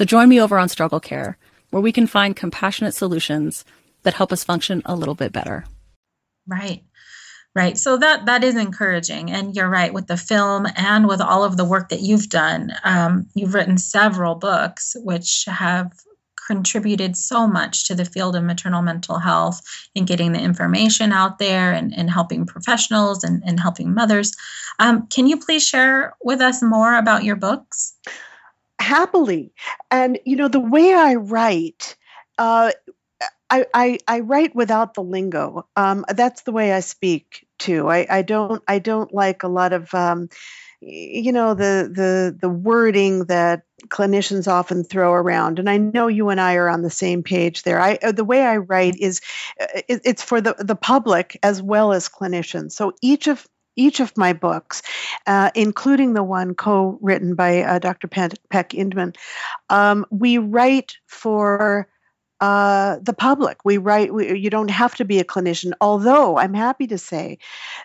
So 0.00 0.06
join 0.06 0.30
me 0.30 0.40
over 0.40 0.58
on 0.58 0.70
Struggle 0.70 0.98
Care, 0.98 1.36
where 1.68 1.82
we 1.82 1.92
can 1.92 2.06
find 2.06 2.34
compassionate 2.34 2.94
solutions 2.94 3.66
that 4.02 4.14
help 4.14 4.32
us 4.32 4.42
function 4.42 4.80
a 4.86 4.96
little 4.96 5.14
bit 5.14 5.30
better. 5.30 5.66
Right. 6.46 6.84
Right. 7.54 7.76
So 7.76 7.98
that 7.98 8.24
that 8.24 8.42
is 8.42 8.56
encouraging. 8.56 9.30
And 9.30 9.54
you're 9.54 9.68
right 9.68 9.92
with 9.92 10.06
the 10.06 10.16
film 10.16 10.66
and 10.74 11.06
with 11.06 11.20
all 11.20 11.44
of 11.44 11.58
the 11.58 11.66
work 11.66 11.90
that 11.90 12.00
you've 12.00 12.30
done. 12.30 12.72
Um, 12.82 13.26
you've 13.34 13.52
written 13.52 13.76
several 13.76 14.36
books 14.36 14.96
which 15.04 15.44
have 15.46 15.92
contributed 16.46 17.14
so 17.14 17.46
much 17.46 17.84
to 17.88 17.94
the 17.94 18.06
field 18.06 18.36
of 18.36 18.42
maternal 18.42 18.80
mental 18.80 19.18
health 19.18 19.60
in 19.94 20.06
getting 20.06 20.32
the 20.32 20.40
information 20.40 21.12
out 21.12 21.38
there 21.38 21.72
and, 21.72 21.92
and 21.94 22.08
helping 22.08 22.46
professionals 22.46 23.22
and, 23.22 23.42
and 23.44 23.60
helping 23.60 23.92
mothers. 23.92 24.32
Um, 24.78 25.08
can 25.08 25.26
you 25.26 25.36
please 25.36 25.66
share 25.66 26.16
with 26.24 26.40
us 26.40 26.62
more 26.62 26.96
about 26.96 27.22
your 27.22 27.36
books? 27.36 27.94
Happily. 28.80 29.52
And 29.90 30.18
you 30.24 30.36
know, 30.36 30.48
the 30.48 30.60
way 30.60 30.92
I 30.92 31.14
write, 31.14 31.96
uh, 32.38 32.72
I, 33.50 33.66
I, 33.74 33.98
I 34.06 34.20
write 34.20 34.54
without 34.54 34.94
the 34.94 35.02
lingo. 35.02 35.66
Um, 35.76 36.04
that's 36.08 36.42
the 36.42 36.52
way 36.52 36.72
I 36.72 36.80
speak 36.80 37.46
too. 37.58 37.88
I, 37.88 38.06
I 38.08 38.22
don't 38.22 38.62
I 38.66 38.78
don't 38.78 39.12
like 39.12 39.42
a 39.42 39.48
lot 39.48 39.72
of 39.72 39.92
um, 39.94 40.28
you 40.80 41.32
know 41.32 41.54
the 41.54 41.90
the 41.92 42.36
the 42.40 42.48
wording 42.48 43.26
that 43.26 43.62
clinicians 43.88 44.48
often 44.48 44.82
throw 44.82 45.12
around 45.12 45.58
and 45.58 45.68
i 45.68 45.76
know 45.76 46.06
you 46.06 46.30
and 46.30 46.40
i 46.40 46.54
are 46.54 46.68
on 46.68 46.82
the 46.82 46.90
same 46.90 47.22
page 47.22 47.62
there 47.62 47.80
i 47.80 47.98
uh, 48.02 48.12
the 48.12 48.24
way 48.24 48.42
i 48.42 48.56
write 48.56 48.96
is 48.96 49.20
uh, 49.60 49.66
it, 49.88 50.00
it's 50.04 50.22
for 50.22 50.40
the 50.40 50.54
the 50.58 50.76
public 50.76 51.38
as 51.42 51.62
well 51.62 51.92
as 51.92 52.08
clinicians 52.08 52.72
so 52.72 52.92
each 53.02 53.26
of 53.26 53.46
each 53.76 54.00
of 54.00 54.16
my 54.16 54.32
books, 54.32 54.82
uh, 55.26 55.50
including 55.54 56.14
the 56.14 56.22
one 56.22 56.54
co 56.54 56.98
written 57.00 57.34
by 57.34 57.62
uh, 57.62 57.78
Dr. 57.78 58.08
Pec 58.08 58.36
Indman, 58.50 59.16
um, 59.68 60.06
we 60.10 60.38
write 60.38 60.96
for 61.06 61.88
uh, 62.40 62.96
the 63.02 63.12
public. 63.12 63.58
We 63.64 63.76
write, 63.76 64.14
we, 64.14 64.38
you 64.38 64.48
don't 64.48 64.70
have 64.70 64.94
to 64.96 65.04
be 65.04 65.18
a 65.18 65.24
clinician, 65.24 65.72
although 65.80 66.38
I'm 66.38 66.54
happy 66.54 66.86
to 66.86 66.96
say 66.96 67.38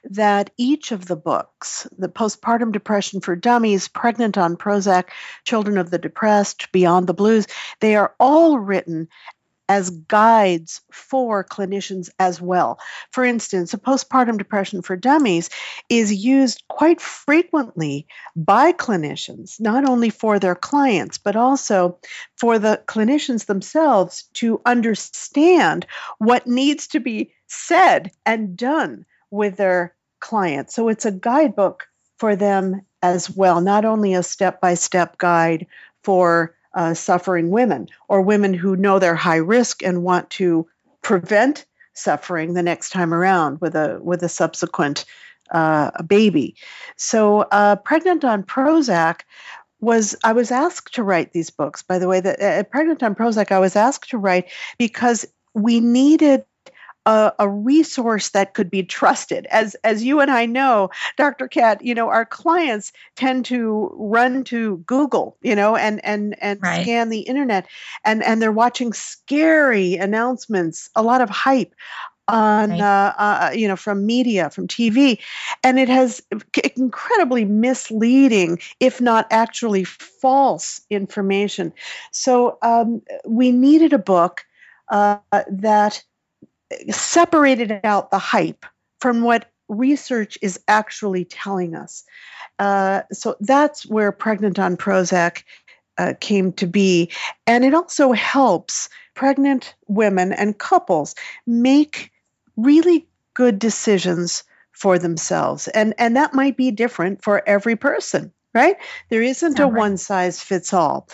that 0.06 0.50
each 0.58 0.94
of 0.94 1.06
the 1.06 1.18
books, 1.18 1.88
the 1.98 2.08
postpartum 2.08 2.72
depression 2.72 3.20
for 3.20 3.36
dummies, 3.36 3.90
pregnant 3.90 4.38
on 4.38 4.56
Prozac, 4.56 5.10
children 5.44 5.78
of 5.78 5.90
the 5.90 5.98
depressed, 5.98 6.72
beyond 6.72 7.08
the 7.08 7.14
blues, 7.14 7.48
they 7.82 7.98
are 7.98 8.14
all 8.18 8.58
written 8.58 9.10
as 9.68 9.90
guides 9.90 10.82
for 10.92 11.44
clinicians 11.44 12.10
as 12.20 12.40
well. 12.40 12.80
For 13.12 13.24
instance, 13.24 13.74
a 13.74 13.78
postpartum 13.78 14.38
depression 14.38 14.82
for 14.82 14.96
dummies 14.96 15.50
is 15.90 16.14
used 16.14 16.64
quite 16.68 17.02
frequently 17.02 18.08
by 18.36 18.74
clinicians, 18.74 19.60
not 19.60 19.88
only 19.88 20.10
for 20.10 20.40
their 20.40 20.56
clients, 20.56 21.18
but 21.18 21.36
also 21.36 21.98
for 22.38 22.60
the 22.60 22.82
clinicians 22.86 23.46
themselves 23.46 24.24
to 24.34 24.62
understand 24.66 25.86
what 26.20 26.48
needs 26.48 26.88
to 26.88 27.00
be 27.00 27.34
said 27.48 28.12
and 28.26 28.58
done 28.58 29.06
with 29.32 29.58
their 29.58 29.96
clients. 30.20 30.76
So 30.76 30.90
it's 30.90 31.06
a 31.06 31.12
guidebook 31.12 31.88
for 32.18 32.36
them 32.36 32.82
as 33.02 33.30
well, 33.30 33.62
not 33.62 33.86
only 33.86 34.14
a 34.14 34.24
step 34.24 34.62
by 34.62 34.76
step 34.76 35.18
guide 35.18 35.68
for 36.04 36.56
uh, 36.76 36.94
suffering 36.94 37.50
women 37.50 37.88
or 38.08 38.22
women 38.22 38.54
who 38.54 38.76
know 38.76 39.00
they're 39.00 39.16
high 39.16 39.38
risk 39.38 39.82
and 39.82 40.04
want 40.04 40.30
to 40.30 40.68
prevent 41.02 41.66
suffering 41.94 42.54
the 42.54 42.64
next 42.64 42.90
time 42.90 43.14
around 43.14 43.62
with 43.62 43.76
a 43.76 44.00
with 44.02 44.22
a 44.22 44.30
subsequent 44.30 45.06
uh, 45.52 45.92
baby. 46.04 46.56
So, 46.98 47.42
uh, 47.42 47.78
Pregnant 47.78 48.26
on 48.26 48.44
Prozac 48.44 49.22
was 49.80 50.16
I 50.24 50.34
was 50.34 50.52
asked 50.52 50.96
to 50.96 51.04
write 51.04 51.32
these 51.32 51.50
books. 51.50 51.84
By 51.84 52.00
the 52.00 52.08
way, 52.08 52.20
that 52.20 52.42
uh, 52.42 52.64
Pregnant 52.64 53.04
on 53.04 53.16
Prozac, 53.16 53.52
I 53.52 53.60
was 53.60 53.76
asked 53.76 54.10
to 54.10 54.18
write 54.18 54.50
because 54.78 55.26
we 55.54 55.80
needed 55.80 56.44
a, 57.06 57.34
a, 57.40 57.50
resource 57.50 58.30
that 58.30 58.54
could 58.54 58.70
be 58.70 58.84
trusted. 58.84 59.46
As 59.48 59.76
as 59.84 60.04
you 60.04 60.20
and 60.20 60.32
I 60.32 60.46
know, 60.46 60.90
Dr. 61.18 61.48
Kat, 61.48 61.84
you 61.84 61.94
know, 61.94 62.10
our 62.10 62.26
clients 62.26 62.92
tend 63.16 63.46
to 63.46 63.92
run 63.94 64.44
to 64.46 64.78
Google, 64.86 65.38
you 65.42 65.56
know, 65.56 65.76
and 65.76 66.04
and 66.04 66.36
and 66.42 66.60
right. 66.62 66.82
scan 66.82 67.10
the 67.10 67.22
internet, 67.22 67.68
and 68.04 68.24
and 68.24 68.42
they're 68.42 68.52
watching 68.52 68.94
scary 68.94 69.96
announcements, 69.96 70.90
a 70.96 71.04
lot 71.04 71.22
of 71.22 71.30
hype 71.30 71.74
on 72.28 72.72
right. 72.72 72.82
uh, 72.82 73.14
uh, 73.18 73.52
you 73.54 73.68
know 73.68 73.76
from 73.76 74.04
media 74.04 74.50
from 74.50 74.68
tv 74.68 75.20
and 75.64 75.78
it 75.78 75.88
has 75.88 76.24
incredibly 76.76 77.46
misleading 77.46 78.58
if 78.80 79.00
not 79.00 79.28
actually 79.30 79.84
false 79.84 80.82
information 80.90 81.72
so 82.12 82.58
um, 82.64 83.04
we 83.28 83.52
needed 83.52 83.94
a 83.94 84.00
book 84.00 84.44
uh, 84.90 85.20
that 85.48 86.04
separated 86.90 87.82
out 87.84 88.12
the 88.12 88.20
hype 88.20 88.66
from 89.00 89.22
what 89.22 89.52
research 89.68 90.38
is 90.42 90.60
actually 90.68 91.26
telling 91.26 91.76
us. 91.76 92.04
Uh, 92.60 93.02
so 93.12 93.36
that's 93.40 93.86
where 93.86 94.12
Pregnant 94.12 94.60
on 94.60 94.78
Prozac 94.78 95.44
uh, 95.98 96.14
came 96.20 96.52
to 96.54 96.68
be. 96.68 97.10
And 97.48 97.64
it 97.64 97.74
also 97.74 98.12
helps 98.12 98.90
pregnant 99.14 99.76
women 99.88 100.34
and 100.34 100.58
couples 100.58 101.16
make 101.48 102.12
really 102.58 103.08
good 103.34 103.60
decisions 103.60 104.44
for 104.72 105.00
themselves. 105.00 105.68
And, 105.70 105.94
and 105.98 106.16
that 106.16 106.34
might 106.34 106.58
be 106.58 106.72
different 106.72 107.24
for 107.24 107.48
every 107.48 107.76
person 107.76 108.32
right? 108.56 108.78
There 109.10 109.22
isn't 109.22 109.60
a 109.60 109.68
one 109.68 109.98
size 109.98 110.42
fits 110.42 110.74
all. 110.74 111.10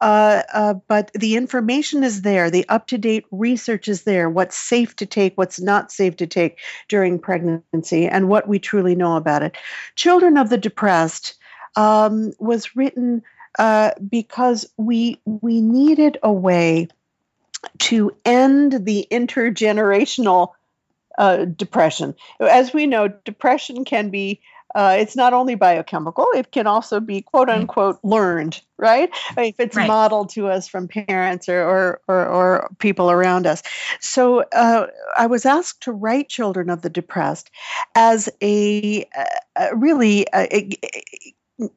Uh, 0.00 0.42
uh, 0.52 0.74
but 0.86 1.10
the 1.12 1.34
information 1.34 2.04
is 2.04 2.22
there, 2.22 2.50
the 2.50 2.66
up 2.68 2.86
to 2.86 2.98
date 2.98 3.26
research 3.32 3.88
is 3.88 4.04
there, 4.04 4.30
what's 4.30 4.56
safe 4.56 4.94
to 4.96 5.06
take, 5.06 5.36
what's 5.36 5.60
not 5.60 5.90
safe 5.90 6.16
to 6.16 6.26
take 6.26 6.60
during 6.88 7.18
pregnancy, 7.18 8.06
and 8.06 8.28
what 8.28 8.48
we 8.48 8.60
truly 8.60 8.94
know 8.94 9.16
about 9.16 9.42
it. 9.42 9.56
Children 9.96 10.38
of 10.38 10.48
the 10.48 10.56
Depressed 10.56 11.34
um, 11.76 12.32
was 12.38 12.76
written 12.76 13.22
uh, 13.58 13.90
because 14.08 14.66
we, 14.76 15.20
we 15.24 15.60
needed 15.60 16.18
a 16.22 16.32
way 16.32 16.88
to 17.78 18.14
end 18.24 18.84
the 18.84 19.06
intergenerational 19.10 20.52
uh, 21.18 21.44
depression. 21.44 22.14
As 22.40 22.72
we 22.72 22.86
know, 22.86 23.08
depression 23.08 23.84
can 23.84 24.10
be 24.10 24.40
uh, 24.74 24.96
it's 24.98 25.14
not 25.14 25.32
only 25.32 25.54
biochemical, 25.54 26.26
it 26.34 26.50
can 26.50 26.66
also 26.66 27.00
be 27.00 27.22
quote 27.22 27.48
unquote 27.48 27.98
learned, 28.02 28.60
right? 28.76 29.10
If 29.36 29.60
it's 29.60 29.76
right. 29.76 29.86
modeled 29.86 30.30
to 30.30 30.48
us 30.48 30.66
from 30.66 30.88
parents 30.88 31.48
or, 31.48 31.62
or, 31.62 32.00
or, 32.08 32.26
or 32.26 32.70
people 32.78 33.10
around 33.10 33.46
us. 33.46 33.62
So 34.00 34.40
uh, 34.52 34.86
I 35.16 35.26
was 35.26 35.46
asked 35.46 35.82
to 35.84 35.92
write 35.92 36.28
Children 36.28 36.70
of 36.70 36.82
the 36.82 36.90
Depressed 36.90 37.50
as 37.94 38.28
a, 38.42 39.06
a 39.56 39.76
really 39.76 40.26
a, 40.34 40.56
a, 40.56 40.78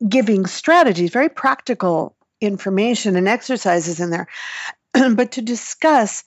giving 0.08 0.46
strategies, 0.46 1.12
very 1.12 1.30
practical 1.30 2.16
information 2.42 3.16
and 3.16 3.28
exercises 3.28 4.00
in 4.00 4.10
there, 4.10 4.28
but 4.94 5.34
to 5.34 5.42
discuss 5.42 6.24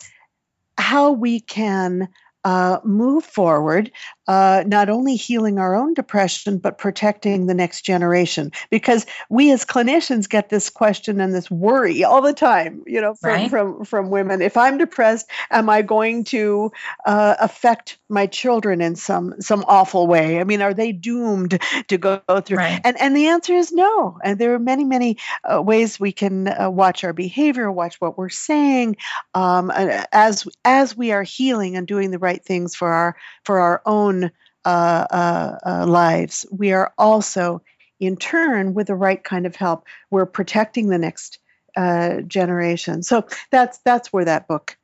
how 0.79 1.12
we 1.12 1.41
can 1.41 2.09
uh, 2.45 2.79
move 2.85 3.25
forward, 3.25 3.91
uh, 4.30 4.64
not 4.66 4.88
only 4.88 5.16
healing 5.16 5.58
our 5.58 5.75
own 5.75 5.94
depression, 5.94 6.58
but 6.58 6.78
protecting 6.78 7.46
the 7.46 7.54
next 7.54 7.82
generation. 7.82 8.52
Because 8.70 9.04
we 9.28 9.52
as 9.52 9.64
clinicians 9.64 10.28
get 10.28 10.49
this 10.49 10.70
question 10.70 11.20
and 11.20 11.34
this 11.34 11.50
worry 11.50 12.04
all 12.04 12.22
the 12.22 12.32
time, 12.32 12.82
you 12.87 13.00
know, 13.00 13.14
from, 13.14 13.30
right. 13.30 13.50
from, 13.50 13.84
from 13.84 14.10
women. 14.10 14.42
If 14.42 14.56
I'm 14.56 14.78
depressed, 14.78 15.28
am 15.50 15.68
I 15.68 15.82
going 15.82 16.25
to 16.25 16.72
uh, 17.04 17.34
affect 17.40 17.99
my 18.08 18.26
children 18.26 18.80
in 18.80 18.96
some, 18.96 19.40
some 19.40 19.64
awful 19.66 20.06
way? 20.06 20.40
I 20.40 20.44
mean, 20.44 20.62
are 20.62 20.75
they 20.75 20.92
doomed 20.92 21.60
to 21.88 21.99
go, 21.99 22.22
through? 22.40 22.58
Right. 22.58 22.80
And, 22.84 23.00
and 23.00 23.16
the 23.16 23.26
answer 23.26 23.52
is 23.52 23.70
no. 23.72 24.18
And 24.25 24.38
there 24.38 24.54
are 24.54 24.58
many, 24.58 24.84
many 24.84 25.19
uh, 25.45 25.60
ways 25.60 26.00
we 26.00 26.12
can 26.12 26.49
uh, 26.49 26.71
watch 26.71 27.04
our 27.04 27.12
behavior, 27.12 27.71
watch 27.71 28.00
what 28.00 28.16
we're 28.16 28.28
saying 28.28 28.97
um, 29.34 29.71
as, 29.71 30.49
as 30.64 30.97
we 30.97 31.12
are 31.12 31.23
healing 31.23 31.76
and 31.76 31.86
doing 31.86 32.10
the 32.10 32.19
right 32.19 32.30
right 32.30 32.45
things 32.45 32.75
for 32.75 32.93
our 32.93 33.16
for 33.45 33.60
our 33.60 33.82
own 33.84 34.20
uh, 34.25 35.06
uh, 35.11 35.59
uh, 35.67 35.87
lives, 35.87 36.47
we 36.50 36.73
are 36.73 36.93
also, 36.99 37.63
in 37.99 38.17
turn, 38.17 38.75
with 38.75 38.89
the 38.89 38.95
right 38.95 39.23
kind 39.23 39.47
of 39.47 39.56
help, 39.56 39.87
we're 40.11 40.26
protecting 40.26 40.89
the 40.89 40.99
next 40.99 41.39
uh, 41.76 42.21
generation. 42.23 43.02
So 43.02 43.26
that's 43.50 43.78
that's 43.85 44.13
where 44.13 44.25
that 44.25 44.49
book 44.49 44.76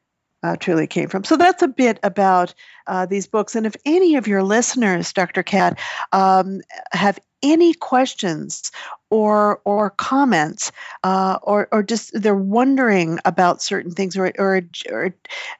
uh, 0.43 0.57
truly 0.57 0.87
came 0.87 1.09
from. 1.09 1.25
So 1.25 1.37
that's 1.37 1.63
a 1.63 1.69
bit 1.69 1.99
about 2.03 2.55
uh, 2.87 3.07
these 3.07 3.27
books. 3.27 3.57
And 3.57 3.67
if 3.67 3.77
any 3.85 4.17
of 4.17 4.29
your 4.29 4.43
listeners, 4.43 5.13
Dr. 5.13 5.43
Kat, 5.43 5.79
um, 6.13 6.61
have 6.93 7.19
any 7.43 7.75
questions 7.75 8.71
or 9.11 9.61
or 9.65 9.91
comments 9.91 10.73
uh, 11.05 11.39
or 11.43 11.69
or 11.71 11.83
just 11.83 12.11
they're 12.13 12.35
wondering 12.35 13.19
about 13.25 13.63
certain 13.63 13.93
things 13.93 14.17
or, 14.17 14.33
or 14.39 14.63
or 14.91 15.15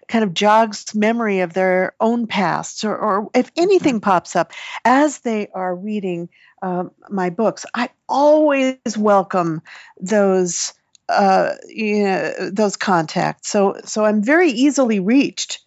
kind 0.09 0.25
of 0.25 0.35
jogs 0.35 0.95
memory 0.95 1.41
of 1.41 1.53
their 1.53 1.95
own 2.01 2.27
pasts 2.27 2.85
or 2.85 2.97
or 2.97 3.31
if 3.35 3.51
anything 3.57 4.01
pops 4.01 4.35
up 4.35 4.53
as 4.85 5.19
they 5.21 5.49
are 5.55 5.75
reading 5.75 6.29
um, 6.63 6.91
my 7.11 7.31
books, 7.31 7.67
I 7.75 7.91
always 8.09 8.79
welcome 8.97 9.63
those 10.01 10.73
uh, 11.09 11.55
you 11.69 12.03
know, 12.03 12.51
those 12.51 12.77
contacts. 12.77 13.49
So 13.49 13.77
so 13.85 14.05
I'm 14.05 14.23
very 14.23 14.51
easily 14.51 14.99
reached 14.99 15.61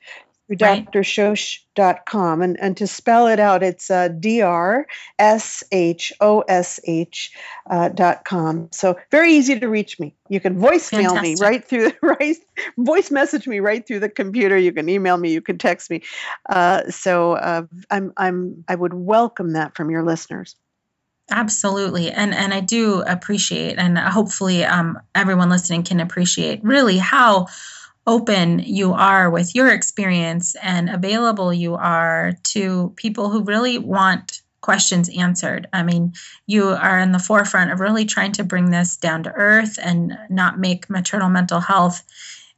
through 0.57 0.67
right. 0.67 0.91
drshosh.com. 0.91 2.41
And, 2.41 2.59
and 2.59 2.75
to 2.77 2.87
spell 2.87 3.27
it 3.27 3.39
out, 3.39 3.61
it's 3.61 3.91
uh, 3.91 4.07
D-R-S-H-O-S-H 4.09 4.91
uh, 7.69 7.89
dot 7.89 8.25
com. 8.25 8.69
So 8.71 8.97
very 9.11 9.33
easy 9.33 9.59
to 9.59 9.67
reach 9.67 9.99
me. 9.99 10.15
You 10.27 10.39
can 10.39 10.55
voicemail 10.55 11.13
Fantastic. 11.13 11.21
me 11.21 11.35
right 11.39 11.63
through 11.63 11.89
the 11.89 11.95
right 12.01 12.35
voice 12.77 13.11
message 13.11 13.47
me 13.47 13.59
right 13.59 13.85
through 13.85 13.99
the 13.99 14.09
computer. 14.09 14.57
You 14.57 14.71
can 14.71 14.89
email 14.89 15.17
me. 15.17 15.31
You 15.31 15.41
can 15.41 15.59
text 15.59 15.91
me. 15.91 16.01
Uh, 16.49 16.89
so 16.89 17.33
uh, 17.33 17.63
I'm 17.91 18.11
I'm 18.17 18.63
I 18.67 18.75
would 18.75 18.93
welcome 18.93 19.53
that 19.53 19.75
from 19.75 19.91
your 19.91 20.03
listeners. 20.03 20.55
Absolutely, 21.31 22.11
and 22.11 22.33
and 22.33 22.55
I 22.55 22.59
do 22.59 23.03
appreciate, 23.05 23.77
and 23.77 23.99
hopefully, 23.99 24.63
um, 24.65 24.99
everyone 25.13 25.49
listening 25.49 25.83
can 25.83 25.99
appreciate 25.99 26.63
really 26.63 26.97
how 26.97 27.45
open 28.09 28.57
you 28.57 28.91
are 28.91 29.29
with 29.29 29.53
your 29.53 29.71
experience 29.71 30.55
and 30.63 30.89
available 30.89 31.53
you 31.53 31.75
are 31.75 32.33
to 32.43 32.91
people 32.95 33.29
who 33.29 33.43
really 33.43 33.77
want 33.77 34.41
questions 34.61 35.09
answered. 35.15 35.67
I 35.73 35.83
mean, 35.83 36.13
you 36.47 36.69
are 36.69 36.97
in 36.97 37.11
the 37.11 37.19
forefront 37.19 37.71
of 37.71 37.79
really 37.79 38.05
trying 38.05 38.31
to 38.33 38.43
bring 38.43 38.71
this 38.71 38.97
down 38.97 39.21
to 39.23 39.31
earth 39.31 39.77
and 39.79 40.17
not 40.31 40.57
make 40.57 40.89
maternal 40.89 41.29
mental 41.29 41.59
health 41.59 42.03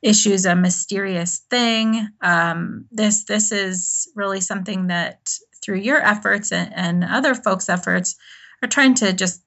issues 0.01 0.45
a 0.45 0.55
mysterious 0.55 1.39
thing. 1.49 2.07
Um, 2.21 2.85
this 2.89 3.25
this 3.25 3.51
is 3.51 4.09
really 4.15 4.39
something 4.39 4.87
that 4.87 5.37
through 5.61 5.79
your 5.79 6.01
efforts 6.01 6.53
and, 6.53 6.73
and 6.73 7.03
other 7.03 7.35
folks' 7.35 7.67
efforts 7.67 8.15
are 8.63 8.69
trying 8.69 8.93
to 8.95 9.11
just 9.11 9.43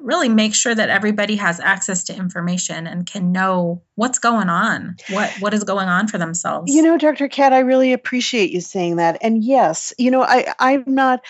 really 0.00 0.28
make 0.28 0.54
sure 0.54 0.74
that 0.74 0.88
everybody 0.88 1.36
has 1.36 1.60
access 1.60 2.04
to 2.04 2.16
information 2.16 2.86
and 2.86 3.06
can 3.06 3.32
know 3.32 3.82
what's 3.94 4.18
going 4.18 4.48
on 4.48 4.96
what 5.10 5.30
what 5.40 5.54
is 5.54 5.64
going 5.64 5.88
on 5.88 6.08
for 6.08 6.18
themselves 6.18 6.74
you 6.74 6.82
know 6.82 6.98
dr 6.98 7.28
kat 7.28 7.52
i 7.52 7.60
really 7.60 7.92
appreciate 7.92 8.50
you 8.50 8.60
saying 8.60 8.96
that 8.96 9.18
and 9.20 9.44
yes 9.44 9.94
you 9.98 10.10
know 10.10 10.22
i 10.22 10.52
i'm 10.58 10.84
not 10.86 11.24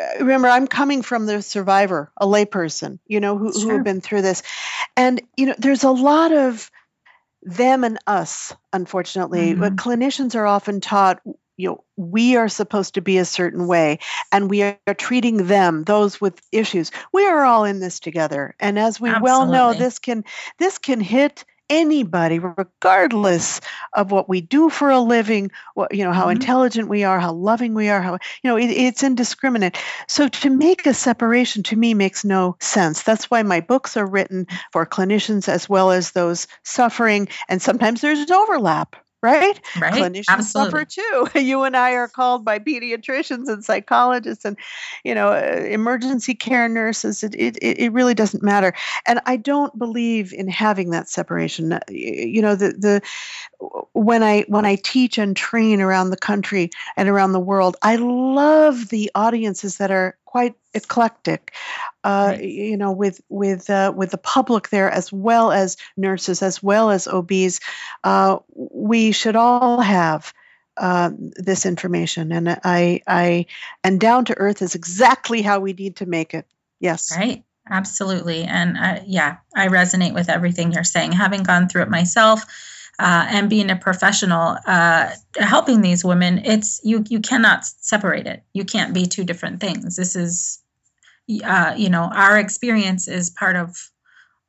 uh, 0.00 0.18
remember 0.20 0.48
i'm 0.48 0.66
coming 0.66 1.02
from 1.02 1.26
the 1.26 1.42
survivor 1.42 2.12
a 2.16 2.26
layperson 2.26 2.98
you 3.06 3.20
know 3.20 3.36
who, 3.36 3.52
sure. 3.52 3.62
who 3.62 3.70
have 3.76 3.84
been 3.84 4.00
through 4.00 4.22
this 4.22 4.42
and 4.96 5.20
you 5.36 5.46
know 5.46 5.54
there's 5.58 5.84
a 5.84 5.90
lot 5.90 6.32
of 6.32 6.70
them 7.42 7.84
and 7.84 7.98
us 8.06 8.54
unfortunately 8.72 9.50
mm-hmm. 9.50 9.60
but 9.60 9.76
clinicians 9.76 10.34
are 10.34 10.46
often 10.46 10.80
taught 10.80 11.20
you 11.56 11.68
know 11.68 11.84
we 11.96 12.36
are 12.36 12.48
supposed 12.48 12.94
to 12.94 13.00
be 13.00 13.18
a 13.18 13.24
certain 13.24 13.66
way 13.66 13.98
and 14.32 14.50
we 14.50 14.62
are 14.62 14.78
treating 14.96 15.46
them 15.46 15.84
those 15.84 16.20
with 16.20 16.40
issues 16.52 16.90
we 17.12 17.26
are 17.26 17.44
all 17.44 17.64
in 17.64 17.80
this 17.80 18.00
together 18.00 18.54
and 18.60 18.78
as 18.78 19.00
we 19.00 19.08
Absolutely. 19.08 19.24
well 19.24 19.46
know 19.46 19.74
this 19.74 19.98
can 19.98 20.24
this 20.58 20.78
can 20.78 21.00
hit 21.00 21.44
anybody 21.68 22.38
regardless 22.38 23.60
of 23.92 24.12
what 24.12 24.28
we 24.28 24.40
do 24.40 24.70
for 24.70 24.90
a 24.90 25.00
living 25.00 25.50
what 25.74 25.92
you 25.92 26.04
know 26.04 26.12
how 26.12 26.22
mm-hmm. 26.22 26.32
intelligent 26.32 26.88
we 26.88 27.02
are 27.02 27.18
how 27.18 27.32
loving 27.32 27.74
we 27.74 27.88
are 27.88 28.00
how 28.00 28.12
you 28.12 28.50
know 28.50 28.56
it, 28.56 28.70
it's 28.70 29.02
indiscriminate 29.02 29.76
so 30.06 30.28
to 30.28 30.48
make 30.48 30.86
a 30.86 30.94
separation 30.94 31.64
to 31.64 31.74
me 31.74 31.92
makes 31.92 32.24
no 32.24 32.56
sense 32.60 33.02
that's 33.02 33.30
why 33.30 33.42
my 33.42 33.60
books 33.60 33.96
are 33.96 34.06
written 34.06 34.46
for 34.72 34.86
clinicians 34.86 35.48
as 35.48 35.68
well 35.68 35.90
as 35.90 36.12
those 36.12 36.46
suffering 36.62 37.26
and 37.48 37.60
sometimes 37.60 38.00
there's 38.00 38.20
an 38.20 38.32
overlap 38.32 38.94
right? 39.22 39.60
Right. 39.74 39.92
Clinicians 39.94 40.24
Absolutely. 40.28 40.84
suffer 40.84 40.84
too. 40.84 41.26
You 41.46 41.62
and 41.64 41.76
I 41.76 41.92
are 41.92 42.08
called 42.08 42.44
by 42.44 42.58
pediatricians 42.58 43.48
and 43.48 43.64
psychologists 43.64 44.44
and, 44.44 44.56
you 45.04 45.14
know, 45.14 45.28
uh, 45.28 45.64
emergency 45.68 46.34
care 46.34 46.68
nurses. 46.68 47.22
It, 47.22 47.34
it, 47.34 47.56
it 47.62 47.92
really 47.92 48.14
doesn't 48.14 48.42
matter. 48.42 48.74
And 49.06 49.20
I 49.26 49.36
don't 49.36 49.76
believe 49.78 50.32
in 50.32 50.48
having 50.48 50.90
that 50.90 51.08
separation. 51.08 51.72
Uh, 51.72 51.80
You 51.88 52.42
know, 52.42 52.54
the, 52.56 52.72
the, 52.72 53.02
when 53.92 54.22
I 54.22 54.44
when 54.48 54.64
I 54.66 54.76
teach 54.76 55.18
and 55.18 55.36
train 55.36 55.80
around 55.80 56.10
the 56.10 56.16
country 56.16 56.70
and 56.96 57.08
around 57.08 57.32
the 57.32 57.40
world, 57.40 57.76
I 57.82 57.96
love 57.96 58.88
the 58.88 59.10
audiences 59.14 59.78
that 59.78 59.90
are 59.90 60.16
quite 60.26 60.54
eclectic. 60.74 61.54
Uh, 62.04 62.34
Right. 62.36 62.44
You 62.44 62.76
know, 62.76 62.92
with 62.92 63.20
with 63.28 63.70
uh, 63.70 63.92
with 63.96 64.10
the 64.10 64.18
public 64.18 64.68
there 64.68 64.90
as 64.90 65.12
well 65.12 65.50
as 65.52 65.76
nurses, 65.96 66.42
as 66.42 66.62
well 66.62 66.90
as 66.90 67.08
OBs. 67.08 67.60
Uh, 68.04 68.38
we 68.54 69.12
should 69.12 69.36
all 69.36 69.80
have 69.80 70.34
um, 70.76 71.32
this 71.36 71.64
information, 71.64 72.32
and 72.32 72.48
I 72.62 73.00
I 73.06 73.46
and 73.82 73.98
down 73.98 74.26
to 74.26 74.36
earth 74.36 74.62
is 74.62 74.74
exactly 74.74 75.42
how 75.42 75.60
we 75.60 75.72
need 75.72 75.96
to 75.96 76.06
make 76.06 76.34
it. 76.34 76.46
Yes. 76.80 77.16
Right. 77.16 77.42
Absolutely. 77.68 78.44
And 78.44 78.76
uh, 78.78 79.00
yeah, 79.06 79.38
I 79.54 79.68
resonate 79.68 80.14
with 80.14 80.28
everything 80.28 80.72
you're 80.72 80.84
saying. 80.84 81.12
Having 81.12 81.42
gone 81.42 81.68
through 81.68 81.82
it 81.82 81.90
myself 81.90 82.44
uh, 82.98 83.26
and 83.28 83.50
being 83.50 83.70
a 83.70 83.76
professional 83.76 84.56
uh, 84.66 85.10
helping 85.34 85.80
these 85.82 86.04
women, 86.04 86.38
it's 86.44 86.80
you 86.82 87.04
you 87.08 87.20
cannot 87.20 87.64
separate 87.64 88.26
it. 88.26 88.42
You 88.52 88.64
can't 88.64 88.94
be 88.94 89.06
two 89.06 89.24
different 89.24 89.60
things. 89.60 89.96
This 89.96 90.16
is, 90.16 90.60
uh, 91.44 91.74
you 91.76 91.90
know, 91.90 92.10
our 92.14 92.38
experience 92.38 93.08
is 93.08 93.30
part 93.30 93.56
of 93.56 93.90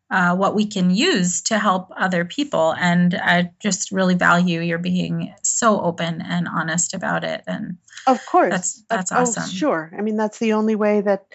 uh, 0.10 0.36
what 0.36 0.56
we 0.56 0.66
can 0.66 0.90
use 0.90 1.42
to 1.42 1.60
help 1.60 1.92
other 1.98 2.24
people. 2.24 2.74
And 2.80 3.14
I 3.16 3.52
just 3.60 3.92
really 3.92 4.16
value 4.16 4.62
your 4.62 4.78
being 4.78 5.34
so 5.44 5.82
open 5.82 6.22
and 6.22 6.48
honest 6.48 6.94
about 6.94 7.24
it. 7.26 7.44
And 7.46 7.78
Of 8.06 8.26
course. 8.26 8.50
That's- 8.50 8.84
that's 8.90 9.12
oh, 9.12 9.18
awesome. 9.18 9.50
sure. 9.50 9.92
I 9.98 10.02
mean, 10.02 10.16
that's 10.16 10.40
the 10.40 10.54
only 10.54 10.76
way 10.76 11.02
that 11.02 11.26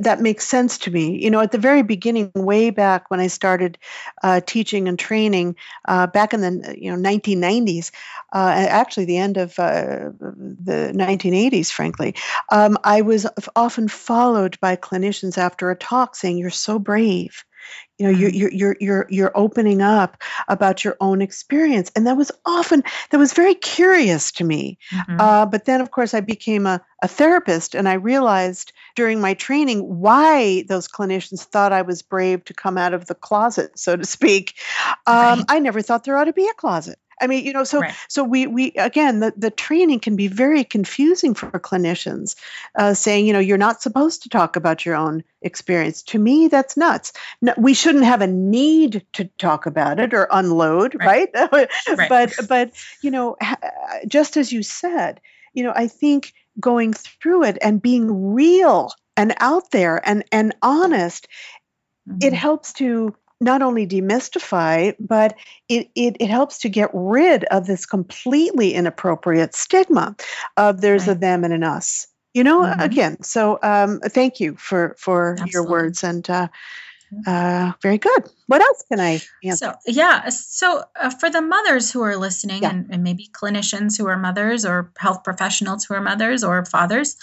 that 0.00 0.20
makes 0.20 0.46
sense 0.46 0.78
to 0.78 0.90
me. 0.90 1.22
You 1.22 1.30
know, 1.30 1.40
at 1.40 1.52
the 1.52 1.58
very 1.58 1.82
beginning, 1.82 2.30
way 2.34 2.70
back 2.70 3.10
when 3.10 3.20
I 3.20 3.26
started 3.26 3.78
uh, 4.22 4.40
teaching 4.44 4.88
and 4.88 4.98
training, 4.98 5.56
uh, 5.86 6.06
back 6.06 6.34
in 6.34 6.40
the 6.40 6.76
you 6.78 6.90
know 6.90 6.96
1990s, 6.96 7.90
uh, 8.32 8.66
actually 8.68 9.06
the 9.06 9.18
end 9.18 9.36
of 9.36 9.58
uh, 9.58 10.10
the 10.20 10.92
1980s, 10.94 11.70
frankly, 11.70 12.14
um, 12.50 12.76
I 12.84 13.02
was 13.02 13.26
often 13.56 13.88
followed 13.88 14.58
by 14.60 14.76
clinicians 14.76 15.38
after 15.38 15.70
a 15.70 15.76
talk 15.76 16.16
saying, 16.16 16.38
"You're 16.38 16.50
so 16.50 16.78
brave." 16.78 17.44
You 17.98 18.06
know, 18.06 18.12
you're, 18.12 18.30
Mhm. 18.30 18.34
you're 18.34 18.50
you're 18.52 18.76
you're 18.80 19.06
you're 19.10 19.32
opening 19.36 19.82
up 19.82 20.22
about 20.48 20.84
your 20.84 20.96
own 21.00 21.20
experience, 21.20 21.90
and 21.96 22.06
that 22.06 22.16
was 22.16 22.30
often 22.46 22.82
that 23.10 23.18
was 23.18 23.32
very 23.32 23.54
curious 23.54 24.32
to 24.32 24.44
me. 24.44 24.78
mhm, 24.92 25.18
Uh, 25.18 25.46
but 25.46 25.64
then, 25.64 25.80
of 25.80 25.90
course, 25.90 26.14
I 26.14 26.20
became 26.20 26.66
a, 26.66 26.80
a 27.02 27.08
therapist, 27.08 27.74
and 27.74 27.88
I 27.88 27.94
realized 27.94 28.72
during 28.94 29.20
my 29.20 29.34
training 29.34 29.80
why 30.00 30.64
those 30.68 30.88
clinicians 30.88 31.42
thought 31.44 31.72
I 31.72 31.82
was 31.82 32.02
brave 32.02 32.44
to 32.44 32.54
come 32.54 32.78
out 32.78 32.94
of 32.94 33.06
the 33.06 33.14
closet, 33.14 33.78
so 33.78 33.96
to 33.96 34.04
speak. 34.06 34.54
Um, 35.06 35.44
Right. 35.44 35.48
I 35.48 35.58
never 35.58 35.82
thought 35.82 36.04
there 36.04 36.16
ought 36.16 36.24
to 36.24 36.32
be 36.32 36.46
a 36.48 36.54
closet. 36.54 36.98
I 37.20 37.26
mean, 37.26 37.44
you 37.44 37.52
know, 37.52 37.64
so 37.64 37.80
Right. 37.80 37.94
so 38.08 38.24
we 38.24 38.46
we 38.46 38.72
again 38.72 39.20
the, 39.20 39.32
the 39.36 39.50
training 39.50 40.00
can 40.00 40.16
be 40.16 40.28
very 40.28 40.64
confusing 40.64 41.34
for 41.34 41.50
clinicians, 41.50 42.36
uh, 42.76 42.94
saying 42.94 43.26
you 43.26 43.32
know 43.32 43.38
you're 43.38 43.58
not 43.58 43.82
supposed 43.82 44.22
to 44.22 44.28
talk 44.28 44.56
about 44.56 44.84
your 44.84 44.94
own 44.94 45.24
experience. 45.42 46.02
To 46.04 46.18
me, 46.18 46.48
that's 46.48 46.76
nuts. 46.76 47.12
No, 47.40 47.54
we 47.56 47.74
shouldn't 47.74 48.04
have 48.04 48.22
a 48.22 48.26
need 48.26 49.04
to 49.14 49.24
talk 49.38 49.66
about 49.66 50.00
it 50.00 50.14
or 50.14 50.28
unload, 50.30 50.94
right? 50.98 51.28
Right. 51.52 51.68
But 52.08 52.34
but 52.48 52.72
you 53.02 53.10
know, 53.10 53.36
just 54.06 54.36
as 54.36 54.52
you 54.52 54.62
said, 54.62 55.20
you 55.52 55.62
know, 55.64 55.72
I 55.74 55.88
think 55.88 56.32
going 56.60 56.92
through 56.92 57.44
it 57.44 57.58
and 57.62 57.80
being 57.80 58.34
real 58.34 58.90
and 59.16 59.34
out 59.38 59.70
there 59.70 60.00
and 60.08 60.24
and 60.32 60.54
honest, 60.62 61.28
it 62.20 62.32
mhm. 62.32 62.36
helps 62.36 62.72
to 62.74 63.14
not 63.40 63.62
only 63.62 63.86
demystify, 63.86 64.94
but 64.98 65.34
it, 65.68 65.88
it, 65.94 66.16
it 66.18 66.28
helps 66.28 66.58
to 66.58 66.68
get 66.68 66.90
rid 66.92 67.44
of 67.44 67.66
this 67.66 67.86
completely 67.86 68.74
inappropriate 68.74 69.54
stigma 69.54 70.16
of 70.56 70.80
there's 70.80 71.06
a 71.08 71.14
them 71.14 71.44
and 71.44 71.52
an 71.52 71.62
us. 71.62 72.06
You 72.34 72.44
know, 72.44 72.60
Mhm. 72.60 72.84
again, 72.84 73.22
so 73.22 73.58
um, 73.62 74.00
thank 74.00 74.38
you 74.38 74.54
for 74.56 74.94
for 74.98 75.36
your 75.52 75.66
words 75.66 76.04
and 76.04 76.28
uh, 76.28 76.48
uh, 77.26 77.72
very 77.82 77.98
good. 77.98 78.28
What 78.46 78.60
else 78.60 78.84
can 78.90 79.00
I 79.00 79.20
answer? 79.42 79.56
So 79.56 79.74
yeah, 79.86 80.28
so 80.28 80.84
uh, 81.00 81.10
for 81.10 81.30
the 81.30 81.40
mothers 81.40 81.90
who 81.90 82.02
are 82.02 82.16
listening, 82.16 82.62
Yeah. 82.62 82.70
and, 82.70 82.86
and 82.90 83.02
maybe 83.02 83.30
clinicians 83.32 83.96
who 83.96 84.06
are 84.06 84.18
mothers, 84.18 84.64
or 84.64 84.92
health 84.98 85.24
professionals 85.24 85.84
who 85.84 85.94
are 85.94 86.02
mothers, 86.02 86.44
or 86.44 86.64
fathers, 86.64 87.16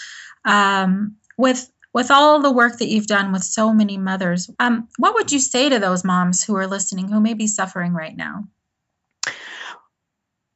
um, 0.44 1.16
with 1.38 1.70
with 1.96 2.10
all 2.10 2.42
the 2.42 2.52
work 2.52 2.76
that 2.78 2.88
you've 2.88 3.06
done 3.06 3.32
with 3.32 3.42
so 3.42 3.72
many 3.72 3.96
mothers, 3.96 4.50
um, 4.60 4.86
what 4.98 5.14
would 5.14 5.32
you 5.32 5.40
say 5.40 5.70
to 5.70 5.78
those 5.78 6.04
moms 6.04 6.44
who 6.44 6.54
are 6.54 6.66
listening 6.66 7.08
who 7.08 7.20
may 7.20 7.32
be 7.32 7.46
suffering 7.46 7.94
right 7.94 8.14
now? 8.14 8.44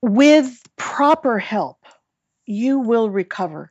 with 0.03 0.62
proper 0.76 1.38
help 1.38 1.79
you 2.46 2.79
will 2.79 3.11
recover. 3.11 3.70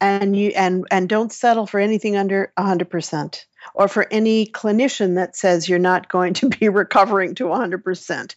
And 0.00 0.36
you 0.36 0.50
and 0.56 0.86
and 0.90 1.08
don't 1.08 1.32
settle 1.32 1.64
for 1.64 1.78
anything 1.78 2.16
under 2.16 2.52
100% 2.58 3.44
or 3.74 3.86
for 3.86 4.06
any 4.10 4.46
clinician 4.46 5.14
that 5.14 5.36
says 5.36 5.68
you're 5.68 5.78
not 5.78 6.08
going 6.08 6.34
to 6.34 6.48
be 6.48 6.68
recovering 6.82 7.36
to 7.36 7.44
100% 7.44 8.34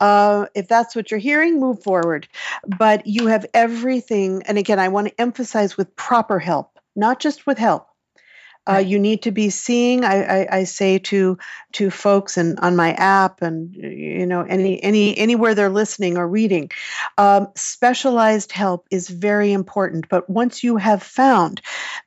uh, 0.00 0.46
if 0.54 0.68
that's 0.68 0.96
what 0.96 1.10
you're 1.10 1.20
hearing 1.20 1.60
move 1.60 1.82
forward. 1.82 2.26
But 2.66 3.06
you 3.06 3.26
have 3.26 3.44
everything 3.52 4.44
and 4.44 4.56
again 4.56 4.78
i 4.78 4.88
want 4.88 5.08
to 5.08 5.20
emphasize 5.20 5.76
with 5.76 5.94
proper 5.94 6.38
help 6.38 6.78
not 6.96 7.20
just 7.20 7.46
with 7.46 7.58
help 7.58 7.91
uh, 8.68 8.78
you 8.78 8.98
need 8.98 9.22
to 9.22 9.32
be 9.32 9.50
seeing 9.50 10.04
I, 10.04 10.22
I, 10.42 10.56
I 10.58 10.64
say 10.64 10.98
to 10.98 11.38
to 11.72 11.90
folks 11.90 12.36
and 12.36 12.58
on 12.60 12.76
my 12.76 12.92
app 12.92 13.42
and 13.42 13.74
you 13.74 14.26
know 14.26 14.42
any 14.42 14.82
any 14.82 15.16
anywhere 15.18 15.54
they're 15.54 15.68
listening 15.68 16.16
or 16.16 16.28
reading 16.28 16.70
um, 17.18 17.48
specialized 17.56 18.52
help 18.52 18.86
is 18.90 19.08
very 19.08 19.52
important. 19.52 20.08
But 20.08 20.28
once 20.30 20.62
you 20.62 20.76
have 20.76 21.02
found 21.02 21.60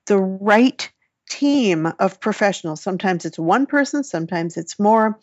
the 0.07 0.17
right 0.17 0.89
team 1.27 1.91
of 1.99 2.19
professionals 2.19 2.83
sometimes 2.83 3.25
it's 3.25 3.39
one 3.39 3.65
person 3.65 4.03
sometimes 4.03 4.57
it's 4.57 4.77
more 4.77 5.19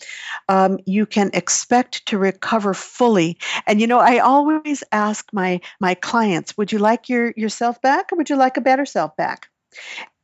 um, 0.48 0.80
you 0.84 1.06
can 1.06 1.30
expect 1.32 2.04
to 2.06 2.18
recover 2.18 2.74
fully. 2.74 3.38
And 3.68 3.80
you 3.80 3.86
know 3.86 4.00
i 4.00 4.18
always 4.18 4.82
ask 4.90 5.28
my 5.32 5.60
my 5.80 5.94
clients 5.94 6.58
would 6.58 6.72
you 6.72 6.80
like 6.80 7.08
your 7.08 7.32
yourself 7.36 7.80
back 7.80 8.12
or 8.12 8.16
would 8.16 8.28
you 8.28 8.36
like 8.36 8.56
a 8.56 8.60
better 8.60 8.84
self 8.84 9.16
back 9.16 9.48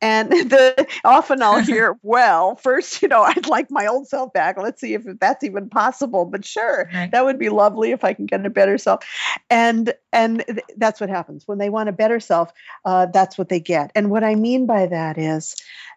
and 0.01 0.29
the 0.49 0.87
often 1.03 1.41
I'll 1.41 1.59
hear, 1.63 1.97
well, 2.01 2.55
first, 2.55 3.01
you 3.01 3.07
know, 3.07 3.21
I'd 3.23 3.47
like 3.47 3.69
my 3.69 3.87
old 3.87 4.07
self 4.07 4.33
back. 4.33 4.57
Let's 4.57 4.81
see 4.81 4.93
if 4.93 5.03
that's 5.19 5.43
even 5.43 5.69
possible. 5.69 6.25
But 6.25 6.45
sure, 6.45 6.89
Right. 6.93 7.11
that 7.11 7.25
would 7.25 7.39
be 7.39 7.49
lovely 7.49 7.91
if 7.91 8.03
I 8.03 8.13
can 8.13 8.25
get 8.25 8.45
a 8.45 8.49
better 8.49 8.77
self. 8.77 9.03
And 9.49 9.93
and 10.11 10.43
th- 10.47 10.59
that's 10.77 11.01
what 11.01 11.09
happens 11.09 11.43
when 11.47 11.57
they 11.57 11.69
want 11.69 11.89
a 11.89 11.93
better 11.93 12.19
self. 12.19 12.51
Uh, 12.85 13.07
that's 13.07 13.37
what 13.37 13.49
they 13.49 13.59
get. 13.59 13.91
And 13.95 14.09
what 14.09 14.23
I 14.23 14.35
mean 14.35 14.65
by 14.65 14.87
that 14.87 15.17
is 15.17 15.55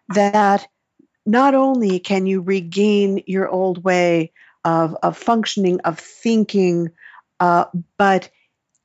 that 0.09 0.67
not 1.25 1.55
only 1.55 1.99
can 1.99 2.25
you 2.25 2.41
regain 2.41 3.23
your 3.27 3.47
old 3.49 3.83
way 3.83 4.33
of 4.65 4.95
of 5.03 5.17
functioning, 5.17 5.79
of 5.81 5.99
thinking, 5.99 6.91
uh, 7.39 7.65
but 7.97 8.29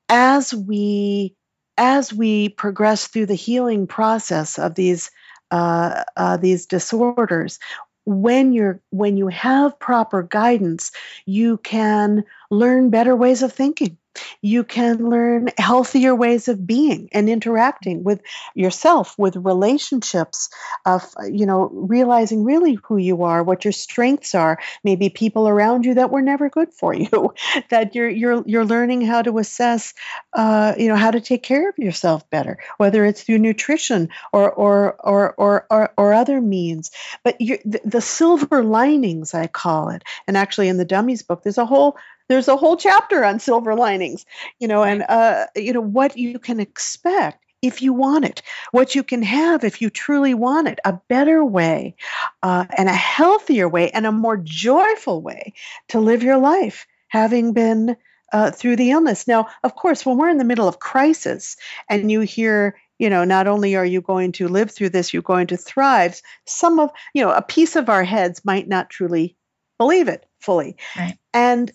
as 0.08 0.54
we 0.54 1.36
as 1.78 2.12
we 2.12 2.50
progress 2.50 3.06
through 3.06 3.26
the 3.26 3.34
healing 3.34 3.86
process 3.86 4.58
of 4.58 4.74
these 4.74 5.10
uh, 5.50 6.04
uh, 6.16 6.36
these 6.36 6.66
disorders, 6.66 7.58
when 8.04 8.52
you're 8.52 8.80
when 8.90 9.16
you 9.16 9.28
have 9.28 9.78
proper 9.78 10.22
guidance, 10.22 10.92
you 11.24 11.56
can 11.58 12.24
learn 12.50 12.90
better 12.90 13.16
ways 13.16 13.42
of 13.42 13.52
thinking. 13.52 13.96
You 14.42 14.64
can 14.64 15.08
learn 15.08 15.48
healthier 15.56 16.14
ways 16.14 16.48
of 16.48 16.66
being 16.66 17.08
and 17.12 17.28
interacting 17.28 18.04
with 18.04 18.20
yourself, 18.54 19.14
with 19.18 19.36
relationships, 19.36 20.50
of 20.84 21.04
you 21.30 21.46
know 21.46 21.68
realizing 21.72 22.44
really 22.44 22.78
who 22.84 22.96
you 22.96 23.24
are, 23.24 23.42
what 23.42 23.64
your 23.64 23.72
strengths 23.72 24.34
are. 24.34 24.58
Maybe 24.84 25.08
people 25.08 25.48
around 25.48 25.84
you 25.84 25.94
that 25.94 26.10
were 26.10 26.22
never 26.22 26.48
good 26.50 26.72
for 26.72 26.94
you. 26.94 27.34
that 27.70 27.94
you're 27.94 28.08
you're 28.08 28.42
you're 28.46 28.64
learning 28.64 29.02
how 29.02 29.22
to 29.22 29.38
assess, 29.38 29.94
uh, 30.32 30.74
you 30.78 30.88
know, 30.88 30.96
how 30.96 31.10
to 31.10 31.20
take 31.20 31.42
care 31.42 31.68
of 31.68 31.78
yourself 31.78 32.28
better, 32.30 32.58
whether 32.78 33.04
it's 33.04 33.22
through 33.22 33.38
nutrition 33.38 34.08
or 34.32 34.50
or 34.50 34.94
or 35.00 35.34
or 35.34 35.66
or, 35.70 35.92
or 35.96 36.12
other 36.12 36.40
means. 36.40 36.90
But 37.24 37.40
you 37.40 37.58
the, 37.64 37.80
the 37.84 38.00
silver 38.00 38.62
linings, 38.64 39.34
I 39.34 39.46
call 39.46 39.90
it, 39.90 40.04
and 40.26 40.36
actually 40.36 40.68
in 40.68 40.76
the 40.76 40.84
Dummies 40.84 41.22
book, 41.22 41.42
there's 41.42 41.58
a 41.58 41.66
whole 41.66 41.96
there's 42.28 42.48
a 42.48 42.56
whole 42.56 42.76
chapter 42.76 43.24
on 43.24 43.40
silver 43.40 43.74
linings. 43.74 44.24
You 44.58 44.68
know, 44.68 44.84
and 44.84 45.04
uh, 45.08 45.46
you 45.56 45.72
know 45.72 45.80
what 45.80 46.16
you 46.16 46.38
can 46.38 46.60
expect 46.60 47.44
if 47.60 47.82
you 47.82 47.92
want 47.92 48.24
it, 48.24 48.42
what 48.70 48.94
you 48.94 49.02
can 49.02 49.22
have 49.22 49.64
if 49.64 49.82
you 49.82 49.90
truly 49.90 50.34
want 50.34 50.68
it, 50.68 50.78
a 50.84 51.00
better 51.08 51.44
way, 51.44 51.96
uh, 52.42 52.64
and 52.76 52.88
a 52.88 52.94
healthier 52.94 53.68
way, 53.68 53.90
and 53.90 54.06
a 54.06 54.12
more 54.12 54.36
joyful 54.36 55.20
way 55.20 55.54
to 55.88 55.98
live 56.00 56.22
your 56.22 56.38
life, 56.38 56.86
having 57.08 57.52
been 57.52 57.96
uh, 58.32 58.50
through 58.50 58.76
the 58.76 58.90
illness. 58.90 59.26
Now, 59.26 59.48
of 59.64 59.74
course, 59.74 60.04
when 60.04 60.18
we're 60.18 60.28
in 60.28 60.38
the 60.38 60.44
middle 60.44 60.68
of 60.68 60.78
crisis 60.78 61.56
and 61.88 62.10
you 62.10 62.20
hear, 62.20 62.76
you 62.98 63.10
know, 63.10 63.24
not 63.24 63.46
only 63.46 63.74
are 63.74 63.84
you 63.84 64.02
going 64.02 64.32
to 64.32 64.48
live 64.48 64.70
through 64.70 64.90
this, 64.90 65.12
you're 65.12 65.22
going 65.22 65.48
to 65.48 65.56
thrive, 65.56 66.20
some 66.46 66.78
of, 66.78 66.90
you 67.14 67.24
know, 67.24 67.32
a 67.32 67.42
piece 67.42 67.74
of 67.74 67.88
our 67.88 68.04
heads 68.04 68.44
might 68.44 68.68
not 68.68 68.90
truly 68.90 69.36
believe 69.78 70.08
it 70.08 70.26
fully. 70.40 70.76
Right. 70.96 71.16
And 71.32 71.72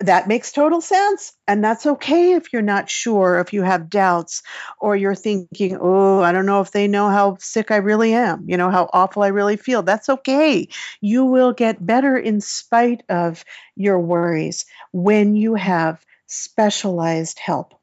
that 0.00 0.28
makes 0.28 0.52
total 0.52 0.80
sense. 0.80 1.32
And 1.46 1.64
that's 1.64 1.86
okay 1.86 2.34
if 2.34 2.52
you're 2.52 2.62
not 2.62 2.90
sure, 2.90 3.38
if 3.38 3.52
you 3.52 3.62
have 3.62 3.88
doubts, 3.88 4.42
or 4.78 4.94
you're 4.94 5.14
thinking, 5.14 5.78
oh, 5.80 6.20
I 6.20 6.32
don't 6.32 6.46
know 6.46 6.60
if 6.60 6.70
they 6.70 6.86
know 6.86 7.08
how 7.08 7.36
sick 7.40 7.70
I 7.70 7.76
really 7.76 8.12
am, 8.12 8.44
you 8.46 8.56
know, 8.56 8.70
how 8.70 8.90
awful 8.92 9.22
I 9.22 9.28
really 9.28 9.56
feel. 9.56 9.82
That's 9.82 10.08
okay. 10.08 10.68
You 11.00 11.24
will 11.24 11.52
get 11.52 11.84
better 11.84 12.16
in 12.16 12.40
spite 12.40 13.02
of 13.08 13.44
your 13.74 13.98
worries 13.98 14.66
when 14.92 15.34
you 15.34 15.54
have 15.54 16.04
specialized 16.26 17.38
help. 17.38 17.74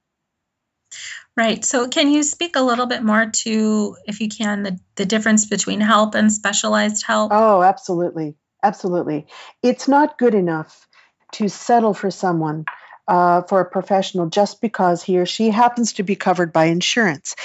Right. 1.35 1.65
So, 1.65 1.87
can 1.87 2.11
you 2.11 2.21
speak 2.21 2.55
a 2.55 2.61
little 2.61 2.85
bit 2.85 3.01
more 3.01 3.25
to, 3.25 3.97
if 4.05 4.21
you 4.21 4.29
can, 4.29 4.61
the, 4.61 4.79
the 4.95 5.05
difference 5.05 5.47
between 5.47 5.81
help 5.81 6.13
and 6.13 6.31
specialized 6.31 7.03
help? 7.07 7.31
Oh, 7.33 7.63
absolutely. 7.63 8.35
Absolutely. 8.61 9.25
It's 9.63 9.87
not 9.87 10.19
good 10.19 10.35
enough 10.35 10.87
to 11.33 11.49
settle 11.49 11.93
for 11.93 12.11
someone 12.11 12.65
uh, 13.07 13.41
for 13.43 13.61
a 13.61 13.69
professional 13.69 14.27
just 14.27 14.61
because 14.61 15.03
he 15.03 15.19
or 15.19 15.25
she 15.25 15.49
happens 15.49 15.93
to 15.93 16.03
be 16.03 16.15
covered 16.15 16.53
by 16.53 16.65
insurance. 16.65 17.35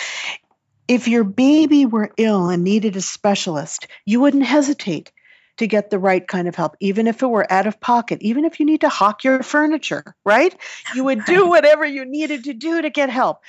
If 0.86 1.08
your 1.08 1.24
baby 1.24 1.84
were 1.84 2.12
ill 2.16 2.48
and 2.48 2.64
needed 2.64 2.96
a 2.96 3.00
specialist, 3.00 3.88
you 4.06 4.20
wouldn't 4.20 4.44
hesitate 4.44 5.12
to 5.58 5.66
get 5.66 5.90
the 5.90 5.98
right 5.98 6.26
kind 6.26 6.48
of 6.48 6.54
help, 6.54 6.76
even 6.80 7.06
if 7.06 7.22
it 7.22 7.26
were 7.26 7.50
out 7.52 7.66
of 7.66 7.80
pocket, 7.80 8.22
even 8.22 8.44
if 8.44 8.58
you 8.60 8.66
need 8.66 8.80
to 8.80 8.88
hawk 8.88 9.24
your 9.24 9.42
furniture, 9.42 10.14
right? 10.24 10.54
You 10.94 11.04
would 11.04 11.24
do 11.24 11.46
whatever 11.48 11.84
you 11.84 12.04
needed 12.04 12.44
to 12.44 12.54
do 12.54 12.80
to 12.80 12.90
get 12.90 13.10
help. 13.10 13.40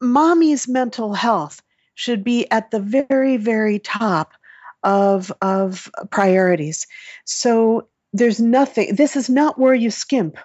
Mommy's 0.00 0.66
mental 0.66 1.14
health 1.14 1.62
should 1.94 2.24
be 2.24 2.50
at 2.50 2.70
the 2.70 2.80
very, 2.80 3.36
very 3.36 3.78
top 3.78 4.32
of, 4.82 5.32
of 5.40 5.90
priorities. 6.10 6.86
So 7.24 7.88
there's 8.14 8.40
nothing, 8.40 8.94
this 8.94 9.16
is 9.16 9.28
not 9.28 9.58
where 9.58 9.74
you 9.74 9.90
skimp. 9.90 10.38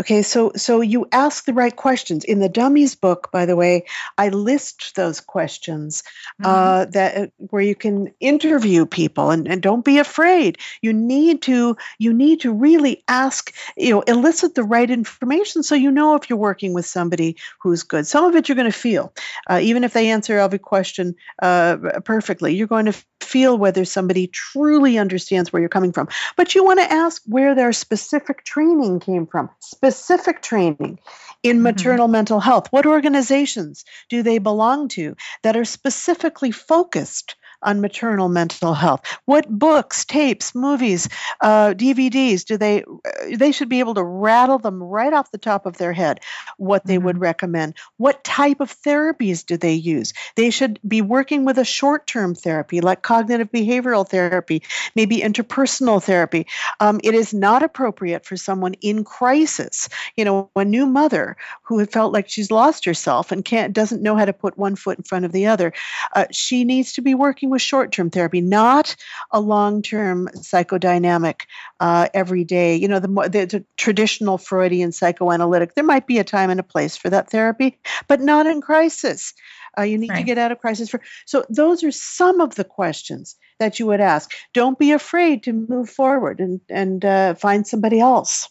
Okay, 0.00 0.22
so 0.22 0.50
so 0.56 0.80
you 0.80 1.06
ask 1.12 1.44
the 1.44 1.52
right 1.52 1.74
questions 1.74 2.24
in 2.24 2.40
the 2.40 2.48
dummies 2.48 2.96
book. 2.96 3.30
By 3.30 3.46
the 3.46 3.54
way, 3.54 3.84
I 4.18 4.28
list 4.30 4.96
those 4.96 5.20
questions 5.20 6.02
mm-hmm. 6.42 6.46
uh, 6.46 6.84
that 6.86 7.16
uh, 7.16 7.26
where 7.36 7.62
you 7.62 7.76
can 7.76 8.12
interview 8.18 8.86
people, 8.86 9.30
and, 9.30 9.46
and 9.46 9.62
don't 9.62 9.84
be 9.84 9.98
afraid. 9.98 10.58
You 10.82 10.92
need 10.92 11.42
to 11.42 11.76
you 11.98 12.12
need 12.12 12.40
to 12.40 12.52
really 12.52 13.04
ask, 13.06 13.54
you 13.76 13.90
know, 13.90 14.00
elicit 14.02 14.56
the 14.56 14.64
right 14.64 14.90
information 14.90 15.62
so 15.62 15.76
you 15.76 15.92
know 15.92 16.16
if 16.16 16.28
you're 16.28 16.38
working 16.40 16.74
with 16.74 16.86
somebody 16.86 17.36
who's 17.60 17.84
good. 17.84 18.04
Some 18.04 18.24
of 18.24 18.34
it 18.34 18.48
you're 18.48 18.56
going 18.56 18.70
to 18.70 18.76
feel, 18.76 19.12
uh, 19.48 19.60
even 19.62 19.84
if 19.84 19.92
they 19.92 20.10
answer 20.10 20.38
every 20.40 20.58
question 20.58 21.14
uh, 21.40 21.76
perfectly. 22.04 22.54
You're 22.56 22.66
going 22.66 22.86
to 22.86 23.04
feel 23.20 23.56
whether 23.56 23.84
somebody 23.84 24.26
truly 24.26 24.98
understands 24.98 25.52
where 25.52 25.60
you're 25.60 25.68
coming 25.68 25.92
from. 25.92 26.08
But 26.36 26.54
you 26.54 26.64
want 26.64 26.80
to 26.80 26.92
ask 26.92 27.22
where 27.26 27.54
their 27.54 27.72
specific 27.72 28.44
training 28.44 29.00
came 29.00 29.26
from 29.26 29.50
specific 29.84 30.40
training 30.40 30.98
in 31.42 31.56
mm-hmm. 31.56 31.62
maternal 31.64 32.08
mental 32.08 32.40
health. 32.40 32.68
What 32.70 32.86
organizations 32.86 33.84
do 34.08 34.22
they 34.22 34.38
belong 34.38 34.88
to 34.88 35.14
that 35.42 35.58
are 35.58 35.64
specifically 35.66 36.50
focused 36.50 37.36
on 37.64 37.80
maternal 37.80 38.28
mental 38.28 38.74
health? 38.74 39.00
What 39.24 39.48
books, 39.48 40.04
tapes, 40.04 40.54
movies, 40.54 41.08
uh, 41.40 41.74
DVDs 41.74 42.44
do 42.44 42.56
they? 42.56 42.82
Uh, 42.82 43.36
they 43.36 43.52
should 43.52 43.68
be 43.68 43.80
able 43.80 43.94
to 43.94 44.04
rattle 44.04 44.58
them 44.58 44.82
right 44.82 45.12
off 45.12 45.30
the 45.30 45.38
top 45.38 45.66
of 45.66 45.76
their 45.76 45.92
head. 45.92 46.20
What 46.56 46.86
they 46.86 46.96
mm-hmm. 46.96 47.06
would 47.06 47.18
recommend. 47.18 47.74
What 47.96 48.22
type 48.22 48.60
of 48.60 48.74
therapies 48.82 49.44
do 49.44 49.56
they 49.56 49.74
use? 49.74 50.12
They 50.36 50.50
should 50.50 50.78
be 50.86 51.02
working 51.02 51.44
with 51.44 51.58
a 51.58 51.64
short-term 51.64 52.34
therapy 52.34 52.80
like 52.80 53.02
cognitive 53.02 53.50
behavioral 53.50 54.08
therapy, 54.08 54.62
maybe 54.94 55.18
interpersonal 55.18 56.02
therapy. 56.02 56.46
Um, 56.80 57.00
it 57.02 57.14
is 57.14 57.32
not 57.32 57.62
appropriate 57.62 58.24
for 58.24 58.36
someone 58.36 58.74
in 58.74 59.04
crisis. 59.04 59.88
You 60.16 60.24
know, 60.24 60.50
a 60.54 60.64
new 60.64 60.86
mother 60.86 61.36
who 61.62 61.78
had 61.78 61.92
felt 61.92 62.12
like 62.12 62.28
she's 62.28 62.50
lost 62.50 62.84
herself 62.84 63.32
and 63.32 63.44
can't 63.44 63.72
doesn't 63.72 64.02
know 64.02 64.16
how 64.16 64.24
to 64.24 64.32
put 64.32 64.58
one 64.58 64.76
foot 64.76 64.98
in 64.98 65.04
front 65.04 65.24
of 65.24 65.32
the 65.32 65.46
other. 65.46 65.72
Uh, 66.14 66.26
she 66.30 66.64
needs 66.64 66.94
to 66.94 67.02
be 67.02 67.14
working 67.14 67.50
with 67.54 67.62
short 67.62 67.92
term 67.92 68.10
therapy, 68.10 68.42
not 68.42 68.94
a 69.30 69.40
long 69.40 69.80
term 69.80 70.28
psychodynamic 70.36 71.40
uh, 71.80 72.08
every 72.12 72.44
day. 72.44 72.76
You 72.76 72.88
know, 72.88 72.98
the, 72.98 73.08
the, 73.08 73.46
the, 73.46 73.64
traditional 73.76 74.36
Freudian 74.36 74.92
psychoanalytic, 74.92 75.74
there 75.74 75.84
might 75.84 76.06
be 76.06 76.18
a 76.18 76.24
time 76.24 76.50
and 76.50 76.60
a 76.60 76.64
place 76.64 76.96
for 76.96 77.08
that 77.10 77.30
therapy, 77.30 77.78
but 78.08 78.20
not 78.20 78.46
in 78.46 78.60
crisis. 78.60 79.32
Uh, 79.76 79.82
you 79.82 79.98
need 79.98 80.10
right. 80.10 80.18
to 80.18 80.24
get 80.24 80.38
out 80.38 80.52
of 80.52 80.60
crisis 80.60 80.90
for. 80.90 81.00
So 81.26 81.44
those 81.48 81.82
are 81.84 81.90
some 81.90 82.40
of 82.40 82.54
the 82.54 82.64
questions 82.64 83.36
that 83.58 83.78
you 83.78 83.86
would 83.86 84.00
ask. 84.00 84.30
Don't 84.52 84.78
be 84.78 84.92
afraid 84.92 85.44
to 85.44 85.52
move 85.52 85.88
forward 85.88 86.40
and 86.40 86.60
and 86.68 87.04
uh, 87.04 87.34
find 87.34 87.66
somebody 87.66 88.00
else 88.00 88.48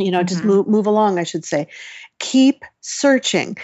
you 0.00 0.10
know 0.10 0.18
mm-hmm. 0.18 0.26
just 0.26 0.44
move, 0.44 0.66
move 0.66 0.86
along 0.86 1.18
i 1.18 1.24
should 1.24 1.44
say. 1.44 1.68
Keep 2.18 2.64
searching. 2.82 3.56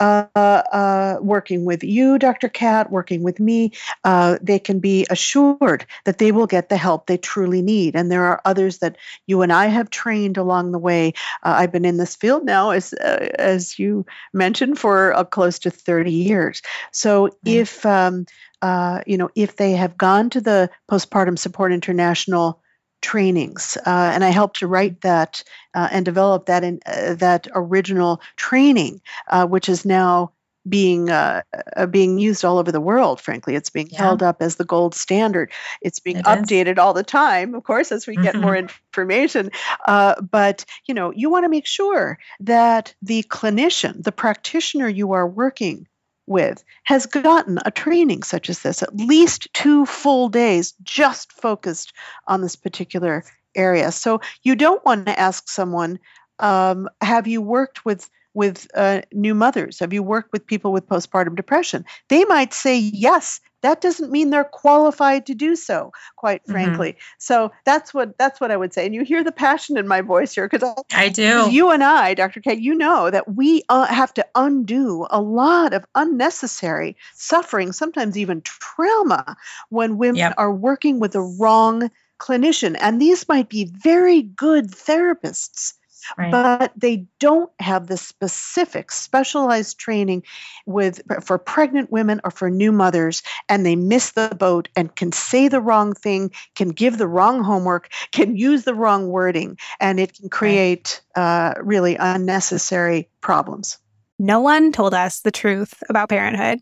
Uh, 0.00 0.26
uh, 0.34 1.18
working 1.20 1.64
with 1.64 1.84
you 1.84 2.18
dr 2.18 2.48
kat 2.48 2.90
working 2.90 3.22
with 3.22 3.38
me 3.38 3.70
uh, 4.02 4.36
they 4.42 4.58
can 4.58 4.80
be 4.80 5.06
assured 5.08 5.86
that 6.04 6.18
they 6.18 6.32
will 6.32 6.48
get 6.48 6.68
the 6.68 6.76
help 6.76 7.06
they 7.06 7.16
truly 7.16 7.62
need. 7.62 7.94
And 7.94 8.10
there 8.10 8.24
are 8.24 8.42
others 8.44 8.78
that 8.78 8.96
you 9.28 9.42
and 9.42 9.52
i 9.52 9.66
have 9.66 9.90
trained 9.90 10.38
along 10.38 10.72
the 10.72 10.78
way. 10.78 11.12
Uh, 11.44 11.54
i've 11.58 11.70
been 11.70 11.84
in 11.84 11.98
this 11.98 12.16
field 12.16 12.44
now 12.44 12.70
as 12.70 12.92
uh, 12.94 13.28
as 13.38 13.78
you 13.78 14.04
mentioned 14.32 14.78
for 14.78 15.14
uh, 15.14 15.22
close 15.22 15.60
to 15.60 15.70
30 15.70 16.10
years. 16.10 16.62
So 16.90 17.28
mm-hmm. 17.28 17.48
if 17.48 17.86
um, 17.86 18.26
you 19.06 19.18
know 19.18 19.30
if 19.36 19.56
they 19.56 19.72
have 19.72 19.96
gone 19.96 20.30
to 20.30 20.40
the 20.40 20.70
postpartum 20.90 21.38
support 21.38 21.72
international 21.72 22.61
trainings, 23.02 23.76
uh, 23.84 24.10
and 24.14 24.24
I 24.24 24.30
helped 24.30 24.60
to 24.60 24.66
write 24.66 25.02
that 25.02 25.44
uh, 25.74 25.88
and 25.90 26.04
develop 26.04 26.46
that 26.46 26.64
in 26.64 26.80
uh, 26.86 27.14
that 27.14 27.48
original 27.54 28.22
training, 28.36 29.02
uh, 29.28 29.46
which 29.46 29.68
is 29.68 29.84
now 29.84 30.32
being 30.68 31.10
uh, 31.10 31.42
uh, 31.76 31.86
being 31.86 32.18
used 32.18 32.44
all 32.44 32.58
over 32.58 32.70
the 32.70 32.80
world. 32.80 33.20
Frankly, 33.20 33.56
it's 33.56 33.70
being 33.70 33.88
yeah. 33.90 33.98
held 33.98 34.22
up 34.22 34.40
as 34.40 34.56
the 34.56 34.64
gold 34.64 34.94
standard. 34.94 35.50
It's 35.80 35.98
being 35.98 36.18
it 36.18 36.24
updated 36.24 36.72
is. 36.72 36.78
all 36.78 36.94
the 36.94 37.02
time, 37.02 37.54
of 37.54 37.64
course, 37.64 37.90
as 37.90 38.06
we 38.06 38.14
get 38.16 38.36
more 38.36 38.54
mm-hmm. 38.54 38.68
information. 38.94 39.50
but 39.84 40.64
you 40.86 40.94
know, 40.94 41.10
you 41.10 41.28
want 41.30 41.44
to 41.44 41.50
make 41.50 41.66
sure 41.66 42.18
that 42.40 42.94
the 43.02 43.24
clinician, 43.24 44.02
the 44.02 44.12
practitioner 44.12 44.88
you 44.88 45.12
are 45.12 45.26
working 45.26 45.88
with 46.26 46.64
has 46.84 47.06
gotten 47.06 47.58
a 47.64 47.70
training 47.70 48.22
such 48.22 48.48
as 48.50 48.60
this, 48.60 48.82
at 48.82 48.94
least 48.96 49.48
two 49.52 49.86
full 49.86 50.28
days 50.28 50.74
just 50.82 51.32
focused 51.32 51.92
on 52.26 52.40
this 52.40 52.56
particular 52.56 53.24
area. 53.54 53.92
So 53.92 54.20
you 54.42 54.54
don't 54.54 54.84
want 54.84 55.06
to 55.06 55.18
ask 55.18 55.48
someone, 55.48 55.98
um, 56.38 56.88
have 57.00 57.26
you 57.26 57.42
worked 57.42 57.84
with 57.84 58.08
with 58.34 58.66
uh, 58.74 59.02
new 59.12 59.34
mothers? 59.34 59.78
Have 59.80 59.92
you 59.92 60.02
worked 60.02 60.32
with 60.32 60.46
people 60.46 60.72
with 60.72 60.88
postpartum 60.88 61.36
depression? 61.36 61.84
They 62.08 62.24
might 62.24 62.52
say 62.52 62.78
yes. 62.78 63.40
That 63.62 63.80
doesn't 63.80 64.10
mean 64.10 64.30
they're 64.30 64.42
qualified 64.42 65.26
to 65.26 65.34
do 65.34 65.54
so, 65.54 65.92
quite 66.16 66.42
mm-hmm. 66.42 66.52
frankly. 66.52 66.96
So 67.18 67.52
that's 67.64 67.94
what 67.94 68.18
that's 68.18 68.40
what 68.40 68.50
I 68.50 68.56
would 68.56 68.74
say. 68.74 68.86
And 68.86 68.94
you 68.94 69.04
hear 69.04 69.22
the 69.22 69.30
passion 69.30 69.78
in 69.78 69.86
my 69.86 70.00
voice 70.00 70.34
here 70.34 70.48
because 70.48 70.74
I 70.92 71.08
do. 71.08 71.48
You 71.50 71.70
and 71.70 71.84
I, 71.84 72.14
Dr. 72.14 72.40
K, 72.40 72.54
you 72.54 72.74
know 72.74 73.08
that 73.08 73.32
we 73.32 73.62
uh, 73.68 73.86
have 73.86 74.12
to 74.14 74.26
undo 74.34 75.06
a 75.10 75.20
lot 75.20 75.74
of 75.74 75.84
unnecessary 75.94 76.96
suffering, 77.14 77.72
sometimes 77.72 78.18
even 78.18 78.42
trauma, 78.42 79.36
when 79.68 79.96
women 79.96 80.16
yep. 80.16 80.34
are 80.38 80.52
working 80.52 80.98
with 80.98 81.12
the 81.12 81.20
wrong 81.20 81.88
clinician. 82.18 82.76
And 82.80 83.00
these 83.00 83.28
might 83.28 83.48
be 83.48 83.64
very 83.64 84.22
good 84.22 84.70
therapists 84.70 85.74
right. 86.18 86.30
but 86.30 86.72
they 86.76 87.06
don't 87.18 87.50
have 87.60 87.86
the 87.86 87.96
specific 87.96 88.90
specialized 88.90 89.78
training 89.78 90.22
with 90.66 91.00
for 91.22 91.38
pregnant 91.38 91.90
women 91.90 92.20
or 92.24 92.30
for 92.30 92.50
new 92.50 92.72
mothers 92.72 93.22
and 93.48 93.64
they 93.64 93.76
miss 93.76 94.12
the 94.12 94.34
boat 94.38 94.68
and 94.76 94.94
can 94.96 95.12
say 95.12 95.48
the 95.48 95.60
wrong 95.60 95.94
thing 95.94 96.30
can 96.54 96.68
give 96.68 96.98
the 96.98 97.08
wrong 97.08 97.42
homework 97.42 97.90
can 98.12 98.36
use 98.36 98.64
the 98.64 98.74
wrong 98.74 99.08
wording 99.08 99.56
and 99.80 100.00
it 100.00 100.14
can 100.14 100.28
create 100.28 101.02
right. 101.16 101.22
uh, 101.22 101.54
really 101.62 101.96
unnecessary 101.96 103.08
problems 103.20 103.78
no 104.18 104.40
one 104.40 104.72
told 104.72 104.94
us 104.94 105.20
the 105.20 105.30
truth 105.30 105.82
about 105.88 106.08
parenthood 106.08 106.60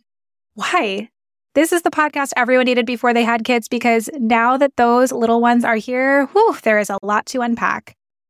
why 0.55 1.09
this 1.55 1.73
is 1.73 1.83
the 1.83 1.91
podcast 1.91 2.31
everyone 2.37 2.67
needed 2.67 2.87
before 2.87 3.13
they 3.13 3.25
had 3.25 3.45
kids 3.45 3.67
because 3.67 4.09
now 4.15 4.57
that 4.57 4.77
those 4.77 5.11
little 5.11 5.41
ones 5.41 5.65
are 5.65 5.75
here, 5.75 6.27
whew, 6.27 6.57
there 6.63 6.79
is 6.79 6.91
a 6.91 6.99
lot 7.03 7.27
to 7.27 7.41
unpack. 7.41 7.97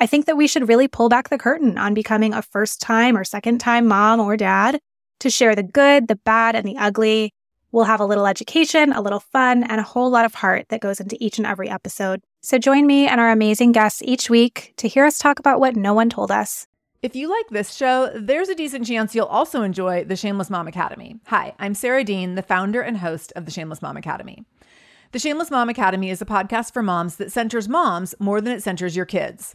I 0.00 0.06
think 0.06 0.26
that 0.26 0.36
we 0.36 0.48
should 0.48 0.68
really 0.68 0.88
pull 0.88 1.08
back 1.08 1.28
the 1.28 1.38
curtain 1.38 1.78
on 1.78 1.94
becoming 1.94 2.34
a 2.34 2.42
first 2.42 2.80
time 2.80 3.16
or 3.16 3.22
second 3.22 3.58
time 3.58 3.86
mom 3.86 4.18
or 4.18 4.36
dad 4.36 4.80
to 5.20 5.30
share 5.30 5.54
the 5.54 5.62
good, 5.62 6.08
the 6.08 6.16
bad, 6.16 6.56
and 6.56 6.66
the 6.66 6.78
ugly 6.78 7.32
We'll 7.72 7.84
have 7.84 8.00
a 8.00 8.06
little 8.06 8.26
education, 8.26 8.92
a 8.92 9.00
little 9.00 9.20
fun, 9.20 9.62
and 9.62 9.80
a 9.80 9.84
whole 9.84 10.10
lot 10.10 10.24
of 10.24 10.34
heart 10.34 10.66
that 10.70 10.80
goes 10.80 10.98
into 10.98 11.16
each 11.20 11.38
and 11.38 11.46
every 11.46 11.70
episode. 11.70 12.20
So 12.42 12.58
join 12.58 12.86
me 12.86 13.06
and 13.06 13.20
our 13.20 13.30
amazing 13.30 13.72
guests 13.72 14.02
each 14.04 14.28
week 14.28 14.72
to 14.78 14.88
hear 14.88 15.04
us 15.04 15.18
talk 15.18 15.38
about 15.38 15.60
what 15.60 15.76
no 15.76 15.94
one 15.94 16.10
told 16.10 16.32
us. 16.32 16.66
If 17.02 17.14
you 17.14 17.30
like 17.30 17.48
this 17.48 17.74
show, 17.74 18.10
there's 18.14 18.48
a 18.48 18.54
decent 18.54 18.86
chance 18.86 19.14
you'll 19.14 19.26
also 19.26 19.62
enjoy 19.62 20.04
the 20.04 20.16
Shameless 20.16 20.50
Mom 20.50 20.66
Academy. 20.66 21.20
Hi, 21.26 21.54
I'm 21.58 21.74
Sarah 21.74 22.04
Dean, 22.04 22.34
the 22.34 22.42
founder 22.42 22.80
and 22.80 22.98
host 22.98 23.32
of 23.36 23.44
the 23.44 23.52
Shameless 23.52 23.82
Mom 23.82 23.96
Academy. 23.96 24.44
The 25.12 25.20
Shameless 25.20 25.50
Mom 25.50 25.68
Academy 25.68 26.10
is 26.10 26.20
a 26.20 26.26
podcast 26.26 26.72
for 26.72 26.82
moms 26.82 27.16
that 27.16 27.32
centers 27.32 27.68
moms 27.68 28.14
more 28.18 28.40
than 28.40 28.52
it 28.52 28.62
centers 28.62 28.96
your 28.96 29.06
kids. 29.06 29.54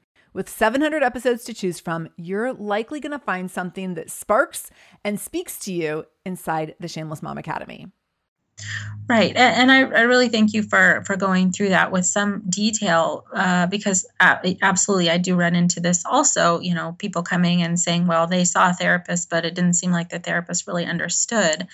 With 0.33 0.49
700 0.49 1.03
episodes 1.03 1.43
to 1.45 1.53
choose 1.53 1.79
from, 1.79 2.07
you're 2.15 2.53
likely 2.53 2.99
going 2.99 3.11
to 3.11 3.19
find 3.19 3.51
something 3.51 3.95
that 3.95 4.09
sparks 4.09 4.71
and 5.03 5.19
speaks 5.19 5.59
to 5.59 5.73
you 5.73 6.05
inside 6.25 6.75
the 6.79 6.87
Shameless 6.87 7.21
Mom 7.21 7.37
Academy. 7.37 7.87
Right, 9.09 9.35
and 9.35 9.71
I, 9.71 9.79
I, 9.79 10.01
really 10.01 10.29
thank 10.29 10.53
you 10.53 10.61
for 10.61 11.03
for 11.05 11.15
going 11.15 11.51
through 11.51 11.69
that 11.69 11.91
with 11.91 12.05
some 12.05 12.43
detail 12.47 13.25
uh, 13.33 13.65
because 13.65 14.05
absolutely 14.19 15.09
I 15.09 15.17
do 15.17 15.35
run 15.35 15.55
into 15.55 15.79
this 15.79 16.05
also. 16.05 16.59
You 16.59 16.75
know, 16.75 16.95
people 16.97 17.23
coming 17.23 17.63
and 17.63 17.79
saying, 17.79 18.05
"Well, 18.05 18.27
they 18.27 18.45
saw 18.45 18.69
a 18.69 18.73
therapist, 18.73 19.29
but 19.29 19.45
it 19.45 19.55
didn't 19.55 19.73
seem 19.73 19.91
like 19.91 20.09
the 20.09 20.19
therapist 20.19 20.67
really 20.67 20.85
understood." 20.85 21.67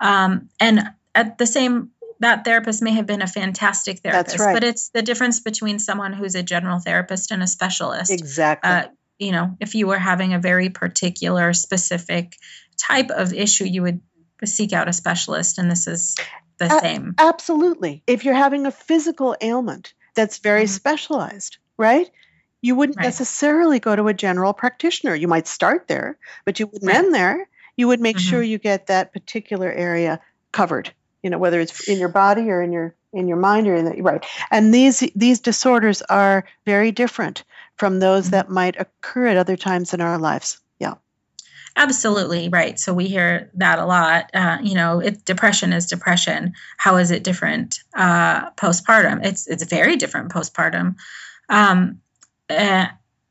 Um, 0.00 0.48
and 0.58 0.90
at 1.14 1.38
the 1.38 1.46
same, 1.46 1.90
that 2.24 2.44
therapist 2.44 2.82
may 2.82 2.92
have 2.92 3.06
been 3.06 3.22
a 3.22 3.26
fantastic 3.26 4.00
therapist, 4.00 4.38
right. 4.38 4.54
but 4.54 4.64
it's 4.64 4.88
the 4.90 5.02
difference 5.02 5.40
between 5.40 5.78
someone 5.78 6.12
who's 6.12 6.34
a 6.34 6.42
general 6.42 6.78
therapist 6.78 7.30
and 7.30 7.42
a 7.42 7.46
specialist. 7.46 8.10
Exactly. 8.10 8.70
Uh, 8.70 8.84
you 9.18 9.32
know, 9.32 9.56
if 9.60 9.74
you 9.74 9.86
were 9.86 9.98
having 9.98 10.34
a 10.34 10.38
very 10.38 10.70
particular, 10.70 11.52
specific 11.52 12.36
type 12.76 13.10
of 13.10 13.32
issue, 13.32 13.64
you 13.64 13.82
would 13.82 14.00
seek 14.44 14.72
out 14.72 14.88
a 14.88 14.92
specialist 14.92 15.58
and 15.58 15.70
this 15.70 15.86
is 15.86 16.16
the 16.58 16.66
a- 16.66 16.80
same 16.80 17.14
absolutely 17.18 18.02
if 18.06 18.24
you're 18.24 18.34
having 18.34 18.66
a 18.66 18.70
physical 18.70 19.36
ailment 19.40 19.94
that's 20.14 20.38
very 20.38 20.64
mm-hmm. 20.64 20.74
specialized 20.74 21.58
right 21.76 22.10
you 22.60 22.74
wouldn't 22.74 22.96
right. 22.98 23.04
necessarily 23.04 23.78
go 23.78 23.94
to 23.94 24.08
a 24.08 24.14
general 24.14 24.52
practitioner 24.52 25.14
you 25.14 25.28
might 25.28 25.46
start 25.46 25.88
there 25.88 26.18
but 26.44 26.60
you 26.60 26.66
wouldn't 26.66 26.88
right. 26.88 26.96
end 26.96 27.14
there 27.14 27.48
you 27.76 27.88
would 27.88 28.00
make 28.00 28.16
mm-hmm. 28.16 28.30
sure 28.30 28.42
you 28.42 28.58
get 28.58 28.86
that 28.86 29.12
particular 29.12 29.70
area 29.70 30.20
covered 30.52 30.92
you 31.24 31.30
know 31.30 31.38
whether 31.38 31.58
it's 31.58 31.88
in 31.88 31.98
your 31.98 32.10
body 32.10 32.48
or 32.50 32.62
in 32.62 32.70
your 32.70 32.94
in 33.12 33.26
your 33.26 33.38
mind 33.38 33.66
or 33.66 33.74
in 33.74 33.86
the 33.86 34.02
right 34.02 34.24
and 34.52 34.72
these 34.72 35.00
these 35.16 35.40
disorders 35.40 36.02
are 36.02 36.44
very 36.66 36.92
different 36.92 37.42
from 37.76 37.98
those 37.98 38.26
mm-hmm. 38.26 38.32
that 38.32 38.50
might 38.50 38.78
occur 38.78 39.26
at 39.26 39.36
other 39.36 39.56
times 39.56 39.92
in 39.92 40.00
our 40.00 40.18
lives 40.18 40.60
Yeah. 40.78 40.94
Absolutely 41.76 42.50
right. 42.50 42.78
So 42.78 42.94
we 42.94 43.08
hear 43.08 43.50
that 43.54 43.80
a 43.80 43.86
lot. 43.86 44.30
Uh, 44.32 44.58
you 44.62 44.74
know, 44.74 45.00
it, 45.00 45.24
depression 45.24 45.72
is 45.72 45.86
depression. 45.86 46.52
How 46.76 46.96
is 46.98 47.10
it 47.10 47.24
different 47.24 47.80
uh, 47.96 48.50
postpartum? 48.52 49.24
It's 49.24 49.48
it's 49.48 49.64
very 49.64 49.96
different 49.96 50.30
postpartum, 50.30 50.94
um, 51.48 52.00
uh, 52.48 52.86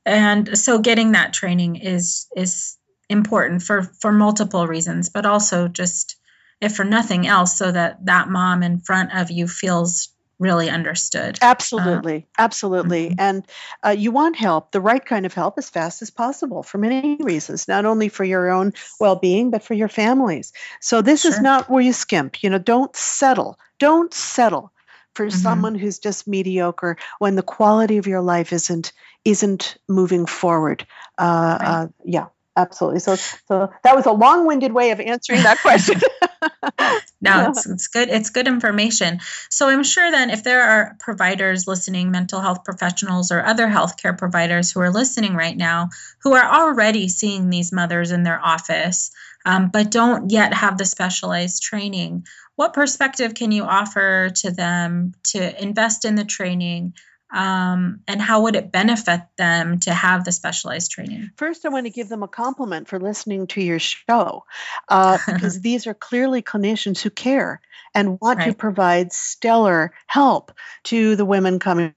and 0.05 0.57
so 0.57 0.79
getting 0.79 1.13
that 1.13 1.31
training 1.31 1.77
is 1.77 2.27
is 2.35 2.77
important 3.09 3.63
for 3.63 3.83
for 4.01 4.11
multiple 4.11 4.67
reasons, 4.67 5.09
but 5.09 5.25
also 5.25 5.69
just 5.69 6.17
if 6.61 6.75
for 6.75 6.85
nothing 6.85 7.27
else, 7.27 7.57
so 7.57 7.71
that 7.71 8.05
that 8.05 8.29
mom 8.29 8.63
in 8.63 8.79
front 8.79 9.13
of 9.15 9.31
you 9.31 9.47
feels 9.47 10.09
really 10.39 10.69
understood. 10.69 11.37
Absolutely, 11.41 12.27
uh, 12.37 12.41
absolutely. 12.41 13.09
Mm-hmm. 13.09 13.19
And 13.19 13.47
uh, 13.85 13.89
you 13.89 14.11
want 14.11 14.35
help, 14.35 14.71
the 14.71 14.81
right 14.81 15.03
kind 15.03 15.25
of 15.25 15.33
help, 15.33 15.57
as 15.57 15.69
fast 15.69 16.01
as 16.01 16.09
possible 16.09 16.63
for 16.63 16.77
many 16.77 17.17
reasons, 17.19 17.67
not 17.67 17.85
only 17.85 18.09
for 18.09 18.23
your 18.23 18.49
own 18.49 18.73
well 18.99 19.15
being, 19.15 19.51
but 19.51 19.63
for 19.63 19.73
your 19.73 19.87
families. 19.87 20.51
So 20.81 21.01
this 21.01 21.21
sure. 21.21 21.31
is 21.31 21.39
not 21.39 21.69
where 21.69 21.81
you 21.81 21.93
skimp. 21.93 22.43
You 22.43 22.49
know, 22.49 22.57
don't 22.57 22.95
settle. 22.95 23.57
Don't 23.79 24.13
settle 24.13 24.71
for 25.13 25.27
mm-hmm. 25.27 25.37
someone 25.37 25.75
who's 25.75 25.99
just 25.99 26.27
mediocre 26.27 26.97
when 27.19 27.35
the 27.35 27.43
quality 27.43 27.97
of 27.97 28.07
your 28.07 28.21
life 28.21 28.53
isn't 28.53 28.91
isn't 29.25 29.77
moving 29.87 30.25
forward. 30.25 30.85
Uh, 31.17 31.57
right. 31.59 31.67
Uh, 31.67 31.87
yeah, 32.03 32.25
absolutely. 32.55 32.99
So, 32.99 33.15
so 33.15 33.71
that 33.83 33.95
was 33.95 34.05
a 34.05 34.11
long-winded 34.11 34.73
way 34.73 34.91
of 34.91 34.99
answering 34.99 35.43
that 35.43 35.59
question. 35.59 35.99
no, 37.21 37.49
it's, 37.49 37.65
it's 37.65 37.87
good. 37.87 38.09
It's 38.09 38.29
good 38.29 38.47
information. 38.47 39.19
So 39.49 39.69
I'm 39.69 39.83
sure 39.83 40.11
then 40.11 40.29
if 40.29 40.43
there 40.43 40.63
are 40.63 40.95
providers 40.99 41.67
listening, 41.67 42.11
mental 42.11 42.41
health 42.41 42.63
professionals 42.63 43.31
or 43.31 43.43
other 43.43 43.67
healthcare 43.67 44.17
providers 44.17 44.71
who 44.71 44.79
are 44.81 44.91
listening 44.91 45.35
right 45.35 45.55
now, 45.55 45.89
who 46.19 46.33
are 46.33 46.61
already 46.61 47.07
seeing 47.09 47.49
these 47.49 47.71
mothers 47.71 48.11
in 48.11 48.23
their 48.23 48.43
office, 48.43 49.11
um, 49.45 49.69
but 49.71 49.91
don't 49.91 50.31
yet 50.31 50.53
have 50.53 50.77
the 50.77 50.85
specialized 50.85 51.63
training, 51.63 52.25
what 52.55 52.73
perspective 52.73 53.33
can 53.33 53.51
you 53.51 53.63
offer 53.63 54.29
to 54.29 54.51
them 54.51 55.13
to 55.25 55.61
invest 55.61 56.05
in 56.05 56.15
the 56.15 56.23
training? 56.23 56.93
Um, 57.33 58.01
and 58.07 58.21
how 58.21 58.43
would 58.43 58.55
it 58.55 58.71
benefit 58.71 59.21
them 59.37 59.79
to 59.79 59.93
have 59.93 60.23
the 60.23 60.31
specialized 60.31 60.91
training? 60.91 61.31
First, 61.35 61.65
I 61.65 61.69
want 61.69 61.87
to 61.87 61.89
give 61.89 62.07
them 62.07 62.21
a 62.21 62.27
compliment 62.27 62.87
for 62.87 62.99
listening 62.99 63.47
to 63.47 63.61
your 63.61 63.79
show 63.79 64.45
uh, 64.87 65.17
because 65.25 65.59
these 65.59 65.87
are 65.87 65.95
clearly 65.95 66.43
clinicians 66.43 67.01
who 67.01 67.09
care 67.09 67.59
and 67.95 68.19
want 68.21 68.39
right. 68.39 68.49
to 68.49 68.53
provide 68.53 69.11
stellar 69.11 69.93
help 70.05 70.51
to 70.83 71.15
the 71.15 71.25
women 71.25 71.57
coming 71.57 71.93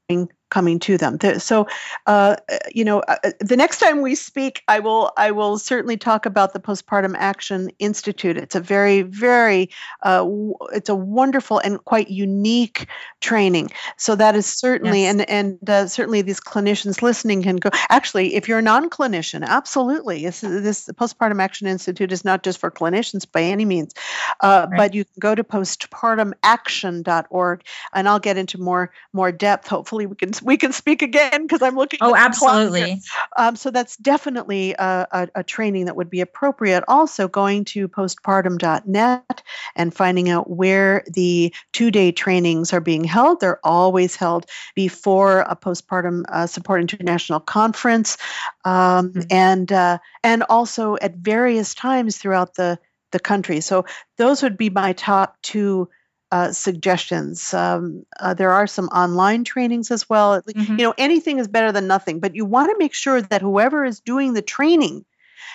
coming 0.51 0.79
to 0.79 0.97
them. 0.97 1.19
So, 1.39 1.67
uh, 2.07 2.37
you 2.73 2.85
know, 2.85 3.01
uh, 3.01 3.17
uh, 3.25 3.33
the 3.41 3.57
next 3.57 3.79
time 3.79 4.03
we 4.03 4.15
speak, 4.15 4.63
I 4.69 4.79
will 4.81 5.13
I 5.17 5.31
will 5.33 5.59
certainly 5.59 5.97
talk 5.97 6.27
about 6.27 6.53
the 6.53 6.61
Postpartum 6.61 7.15
Action 7.17 7.71
Institute. 7.79 8.37
It's 8.37 8.55
a 8.55 8.61
very 8.61 9.01
very 9.03 9.71
uh, 10.03 10.19
w- 10.19 10.55
it's 10.73 10.89
a 10.89 10.95
wonderful 10.95 11.59
and 11.59 11.85
quite 11.85 12.09
unique 12.11 12.87
training. 13.21 13.73
So 13.97 14.15
that 14.15 14.37
is 14.37 14.47
certainly 14.47 15.03
yes. 15.03 15.13
and 15.13 15.29
and 15.29 15.59
uh, 15.69 15.89
certainly 15.89 16.23
these 16.23 16.39
clinicians 16.41 17.03
listening 17.03 17.43
can 17.43 17.57
go. 17.57 17.71
Actually, 17.89 18.37
if 18.37 18.47
you're 18.49 18.61
a 18.61 18.63
non-clinician, 18.63 19.45
absolutely, 19.45 20.23
this 20.25 20.43
this 20.43 20.87
Postpartum 20.87 21.43
Action 21.43 21.67
Institute 21.67 22.13
is 22.13 22.25
not 22.25 22.45
just 22.45 22.59
for 22.59 22.71
clinicians 22.71 23.27
by 23.31 23.43
any 23.43 23.65
means, 23.65 23.95
uh, 24.41 24.69
right. 24.71 24.77
but 24.77 24.95
you 24.95 25.05
can 25.05 25.15
go 25.19 25.35
to 25.35 25.43
postpartumaction.org, 25.43 27.63
and 27.93 28.09
I'll 28.09 28.21
get 28.21 28.37
into 28.37 28.59
more 28.59 28.93
more 29.13 29.33
depth. 29.33 29.67
Hopefully, 29.69 30.07
we 30.07 30.15
can 30.15 30.33
we 30.43 30.57
can 30.57 30.73
speak 30.73 31.03
again 31.03 31.43
because 31.43 31.63
I'm 31.63 31.77
looking. 31.77 31.99
Oh, 32.03 32.15
absolutely. 32.15 33.01
Um, 33.37 33.57
so 33.57 33.71
that's 33.71 33.97
definitely 33.97 34.75
a, 34.79 35.07
a, 35.11 35.29
a, 35.37 35.43
training 35.45 35.87
that 35.87 35.97
would 35.97 36.11
be 36.11 36.21
appropriate. 36.21 36.85
Also, 36.89 37.29
going 37.29 37.65
to 37.67 37.89
postpartum.net 37.89 39.43
and 39.75 39.95
finding 39.95 40.29
out 40.29 40.51
where 40.51 41.05
the 41.13 41.55
two-day 41.73 42.13
trainings 42.13 42.73
are 42.73 42.81
being 42.81 43.05
held. 43.05 43.41
They're 43.41 43.61
always 43.65 44.17
held 44.17 44.47
before 44.75 45.41
a 45.41 45.57
postpartum 45.57 46.25
uh, 46.29 46.47
support 46.47 46.81
international 46.81 47.41
conference, 47.41 48.17
um, 48.65 49.13
mm-hmm. 49.13 49.21
and 49.31 49.73
uh, 49.73 49.99
and 50.23 50.43
also 50.49 50.97
at 50.97 51.17
various 51.17 51.75
times 51.75 52.19
throughout 52.19 52.55
the 52.55 52.79
the 53.13 53.21
country. 53.21 53.61
So 53.61 53.85
those 54.19 54.43
would 54.43 54.57
be 54.57 54.71
my 54.71 54.93
top 54.93 55.37
two 55.43 55.89
uh, 56.33 56.53
suggestions. 56.53 57.55
Um, 57.55 58.05
uh, 58.19 58.35
there 58.35 58.53
are 58.53 58.67
some 58.67 58.87
online 58.89 59.45
trainings 59.45 59.91
as 59.91 60.09
well. 60.09 60.41
Mm-hmm. 60.43 60.73
You 60.73 60.87
know, 60.87 60.95
anything 60.99 61.39
is 61.39 61.49
better 61.49 61.73
than 61.73 61.87
nothing, 61.87 62.21
but 62.21 62.35
you 62.35 62.45
want 62.45 62.71
to 62.71 62.79
make 62.79 62.95
sure 62.95 63.21
that 63.21 63.43
whoever 63.43 63.85
is 63.85 64.01
doing 64.01 64.33
the 64.33 64.43
training 64.43 65.05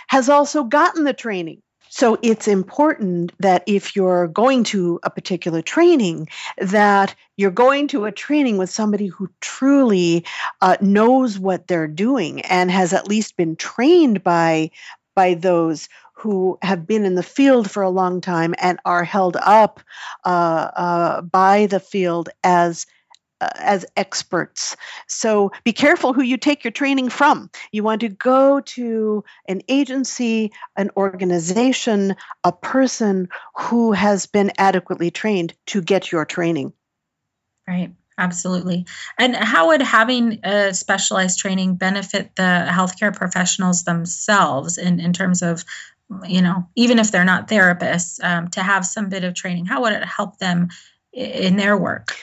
has 0.07 0.29
also 0.29 0.63
gotten 0.63 1.03
the 1.03 1.13
training. 1.13 1.61
So 1.93 2.17
it's 2.21 2.47
important 2.47 3.33
that 3.39 3.63
if 3.67 3.97
you're 3.97 4.29
going 4.29 4.63
to 4.65 5.01
a 5.03 5.09
particular 5.09 5.61
training, 5.61 6.29
that 6.57 7.13
you're 7.35 7.51
going 7.51 7.89
to 7.89 8.05
a 8.05 8.13
training 8.13 8.57
with 8.57 8.69
somebody 8.69 9.07
who 9.07 9.29
truly 9.41 10.23
uh, 10.61 10.77
knows 10.79 11.37
what 11.37 11.67
they're 11.67 11.89
doing 11.89 12.41
and 12.43 12.71
has 12.71 12.93
at 12.93 13.09
least 13.09 13.35
been 13.35 13.57
trained 13.57 14.23
by 14.23 14.71
by 15.15 15.33
those 15.33 15.89
who 16.13 16.57
have 16.61 16.85
been 16.85 17.05
in 17.05 17.15
the 17.15 17.23
field 17.23 17.69
for 17.69 17.83
a 17.83 17.89
long 17.89 18.21
time 18.21 18.53
and 18.59 18.79
are 18.85 19.03
held 19.03 19.37
up 19.37 19.79
uh, 20.23 20.27
uh, 20.75 21.21
by 21.21 21.65
the 21.65 21.79
field 21.79 22.29
as 22.43 22.85
uh, 23.41 23.49
as 23.57 23.87
experts. 23.97 24.77
So 25.07 25.51
be 25.63 25.73
careful 25.73 26.13
who 26.13 26.21
you 26.21 26.37
take 26.37 26.63
your 26.63 26.71
training 26.71 27.09
from. 27.09 27.49
You 27.71 27.81
want 27.81 28.01
to 28.01 28.09
go 28.09 28.59
to 28.59 29.23
an 29.47 29.63
agency, 29.67 30.51
an 30.77 30.91
organization, 30.95 32.15
a 32.43 32.51
person 32.51 33.29
who 33.57 33.93
has 33.93 34.27
been 34.27 34.51
adequately 34.59 35.09
trained 35.09 35.55
to 35.67 35.81
get 35.81 36.11
your 36.11 36.23
training. 36.23 36.73
Right. 37.67 37.91
Absolutely. 38.21 38.85
And 39.17 39.35
how 39.35 39.69
would 39.69 39.81
having 39.81 40.41
a 40.43 40.75
specialized 40.75 41.39
training 41.39 41.75
benefit 41.75 42.35
the 42.35 42.67
healthcare 42.69 43.15
professionals 43.15 43.83
themselves 43.83 44.77
in, 44.77 44.99
in 44.99 45.11
terms 45.11 45.41
of 45.41 45.65
you 46.27 46.41
know, 46.41 46.67
even 46.75 46.99
if 46.99 47.09
they're 47.09 47.23
not 47.23 47.47
therapists, 47.47 48.21
um, 48.23 48.49
to 48.49 48.61
have 48.61 48.85
some 48.85 49.07
bit 49.09 49.23
of 49.23 49.33
training? 49.33 49.65
How 49.65 49.81
would 49.81 49.93
it 49.93 50.03
help 50.03 50.37
them 50.37 50.67
in 51.13 51.55
their 51.55 51.77
work? 51.77 52.15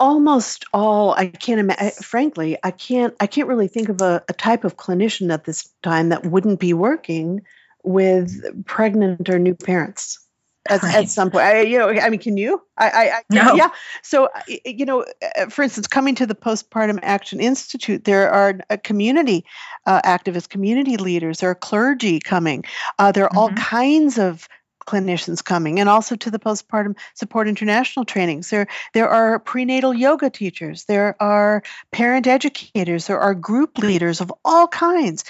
Almost 0.00 0.64
all 0.74 1.12
I 1.12 1.26
can't 1.26 1.60
imagine. 1.60 1.92
Frankly, 2.02 2.58
I 2.62 2.72
can't. 2.72 3.14
I 3.20 3.28
can't 3.28 3.48
really 3.48 3.68
think 3.68 3.88
of 3.88 4.02
a, 4.02 4.22
a 4.28 4.32
type 4.32 4.64
of 4.64 4.76
clinician 4.76 5.32
at 5.32 5.44
this 5.44 5.70
time 5.82 6.10
that 6.10 6.26
wouldn't 6.26 6.58
be 6.58 6.74
working 6.74 7.42
with 7.84 8.64
pregnant 8.66 9.30
or 9.30 9.38
new 9.38 9.54
parents 9.54 10.21
at, 10.68 10.82
right. 10.82 10.94
at 10.94 11.08
some 11.08 11.30
point. 11.30 11.44
I, 11.44 11.60
you 11.62 11.78
know, 11.78 11.88
I 11.88 12.08
mean, 12.08 12.20
can 12.20 12.36
you? 12.36 12.62
I, 12.78 12.88
I, 12.88 13.10
I 13.16 13.22
no. 13.30 13.54
yeah. 13.54 13.68
So, 14.02 14.28
you 14.64 14.86
know, 14.86 15.04
uh, 15.38 15.46
for 15.46 15.62
instance, 15.62 15.86
coming 15.86 16.14
to 16.16 16.26
the 16.26 16.34
Postpartum 16.34 16.98
Action 17.02 17.40
Institute, 17.40 18.04
there 18.04 18.30
are 18.30 18.60
a 18.70 18.78
community 18.78 19.44
uh, 19.86 20.00
activists, 20.02 20.48
community 20.48 20.96
leaders, 20.96 21.38
there 21.38 21.50
are 21.50 21.54
clergy 21.54 22.20
coming. 22.20 22.64
Uh, 22.98 23.12
there 23.12 23.24
are 23.24 23.30
mm-hmm. 23.30 23.38
all 23.38 23.50
kinds 23.52 24.18
of 24.18 24.48
clinicians 24.86 25.44
coming 25.44 25.80
and 25.80 25.88
also 25.88 26.16
to 26.16 26.30
the 26.30 26.38
postpartum 26.38 26.96
support 27.14 27.48
international 27.48 28.04
trainings. 28.04 28.50
There 28.50 28.66
there 28.94 29.08
are 29.08 29.38
prenatal 29.38 29.94
yoga 29.94 30.30
teachers 30.30 30.84
there 30.84 31.16
are 31.20 31.62
parent 31.90 32.26
educators 32.26 33.06
there 33.06 33.20
are 33.20 33.34
group 33.34 33.78
leaders 33.78 34.20
of 34.20 34.32
all 34.44 34.68
kinds. 34.68 35.24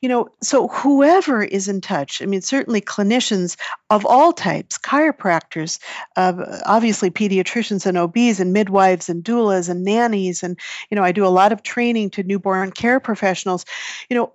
You 0.00 0.08
know 0.08 0.28
so 0.42 0.66
whoever 0.66 1.44
is 1.44 1.68
in 1.68 1.80
touch 1.80 2.22
i 2.22 2.26
mean 2.26 2.42
certainly 2.42 2.80
clinicians 2.80 3.56
of 3.88 4.04
all 4.04 4.32
types 4.32 4.76
chiropractors 4.76 5.78
uh, 6.16 6.58
obviously 6.66 7.10
pediatricians 7.12 7.86
and 7.86 7.96
obs 7.96 8.40
and 8.40 8.52
midwives 8.52 9.08
and 9.08 9.22
doulas 9.22 9.68
and 9.68 9.84
nannies 9.84 10.42
and 10.42 10.58
you 10.90 10.96
know 10.96 11.04
i 11.04 11.12
do 11.12 11.24
a 11.24 11.28
lot 11.28 11.52
of 11.52 11.62
training 11.62 12.10
to 12.10 12.24
newborn 12.24 12.72
care 12.72 13.00
professionals. 13.00 13.64
You 14.08 14.16
know 14.16 14.32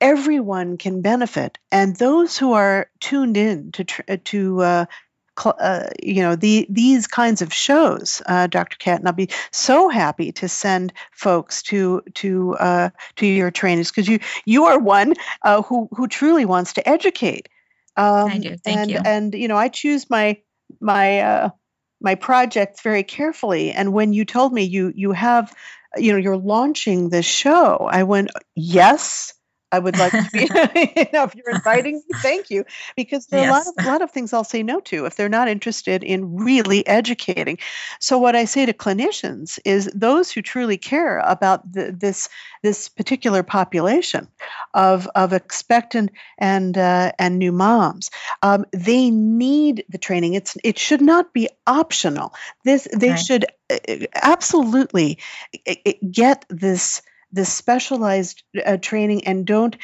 everyone 0.00 0.78
can 0.78 1.02
benefit, 1.02 1.58
and 1.70 1.94
those 1.96 2.36
who 2.38 2.52
are 2.54 2.90
tuned 3.00 3.36
in 3.36 3.72
to 3.72 3.84
uh, 4.08 4.16
to 4.24 4.62
uh, 4.62 4.84
uh, 5.44 5.88
you 6.02 6.22
know 6.22 6.36
the 6.36 6.66
these 6.68 7.06
kinds 7.06 7.42
of 7.42 7.52
shows, 7.52 8.22
uh, 8.26 8.46
Dr. 8.46 8.76
Kat, 8.78 8.98
and 8.98 9.08
I'll 9.08 9.14
be 9.14 9.30
so 9.50 9.88
happy 9.88 10.32
to 10.32 10.48
send 10.48 10.92
folks 11.12 11.62
to 11.64 12.02
to 12.14 12.56
uh, 12.56 12.90
to 13.16 13.26
your 13.26 13.50
trainings 13.50 13.90
because 13.90 14.08
you 14.08 14.20
you 14.44 14.66
are 14.66 14.78
one 14.78 15.14
uh, 15.42 15.62
who 15.62 15.88
who 15.92 16.08
truly 16.08 16.44
wants 16.44 16.74
to 16.74 16.88
educate. 16.88 17.48
Um, 17.96 18.30
I 18.30 18.38
do. 18.38 18.56
Thank 18.56 18.78
and, 18.78 18.90
you. 18.90 19.00
And 19.04 19.34
you 19.34 19.48
know, 19.48 19.56
I 19.56 19.68
choose 19.68 20.08
my 20.10 20.38
my 20.80 21.20
uh, 21.20 21.50
my 22.00 22.14
projects 22.14 22.82
very 22.82 23.02
carefully. 23.02 23.72
And 23.72 23.92
when 23.92 24.12
you 24.12 24.24
told 24.24 24.52
me 24.52 24.62
you 24.62 24.92
you 24.94 25.12
have 25.12 25.54
you 25.96 26.12
know 26.12 26.18
you're 26.18 26.36
launching 26.36 27.08
this 27.08 27.26
show, 27.26 27.88
I 27.90 28.04
went 28.04 28.30
yes 28.54 29.34
I 29.72 29.78
would 29.78 29.98
like 29.98 30.12
to 30.12 30.28
be, 30.32 30.40
you 30.96 31.06
know, 31.12 31.24
if 31.24 31.34
you're 31.34 31.54
inviting 31.54 31.96
me, 31.96 32.18
thank 32.22 32.50
you. 32.50 32.64
Because 32.96 33.26
there 33.26 33.40
are 33.40 33.44
yes. 33.44 33.66
a 33.66 33.68
lot 33.68 33.78
of 33.78 33.86
lot 33.86 34.02
of 34.02 34.10
things 34.10 34.32
I'll 34.32 34.44
say 34.44 34.62
no 34.62 34.80
to 34.80 35.06
if 35.06 35.16
they're 35.16 35.28
not 35.28 35.48
interested 35.48 36.02
in 36.02 36.36
really 36.36 36.86
educating. 36.86 37.58
So 38.00 38.18
what 38.18 38.36
I 38.36 38.44
say 38.44 38.66
to 38.66 38.72
clinicians 38.72 39.58
is 39.64 39.90
those 39.94 40.30
who 40.30 40.42
truly 40.42 40.78
care 40.78 41.18
about 41.18 41.70
the, 41.70 41.92
this 41.92 42.28
this 42.62 42.88
particular 42.88 43.42
population 43.42 44.28
of 44.74 45.08
of 45.14 45.32
expectant 45.32 46.10
and 46.38 46.76
uh, 46.76 47.12
and 47.18 47.38
new 47.38 47.52
moms, 47.52 48.10
um, 48.42 48.66
they 48.72 49.10
need 49.10 49.84
the 49.88 49.98
training. 49.98 50.34
It's 50.34 50.56
it 50.64 50.78
should 50.78 51.02
not 51.02 51.32
be 51.32 51.48
optional. 51.66 52.34
This 52.64 52.88
they 52.92 53.10
right. 53.10 53.18
should 53.18 53.46
uh, 53.70 54.06
absolutely 54.14 55.18
uh, 55.66 55.74
uh, 55.86 55.92
get 56.10 56.44
this 56.48 57.02
this 57.32 57.52
specialized 57.52 58.42
uh, 58.64 58.76
training 58.76 59.26
and 59.26 59.46
don't 59.46 59.76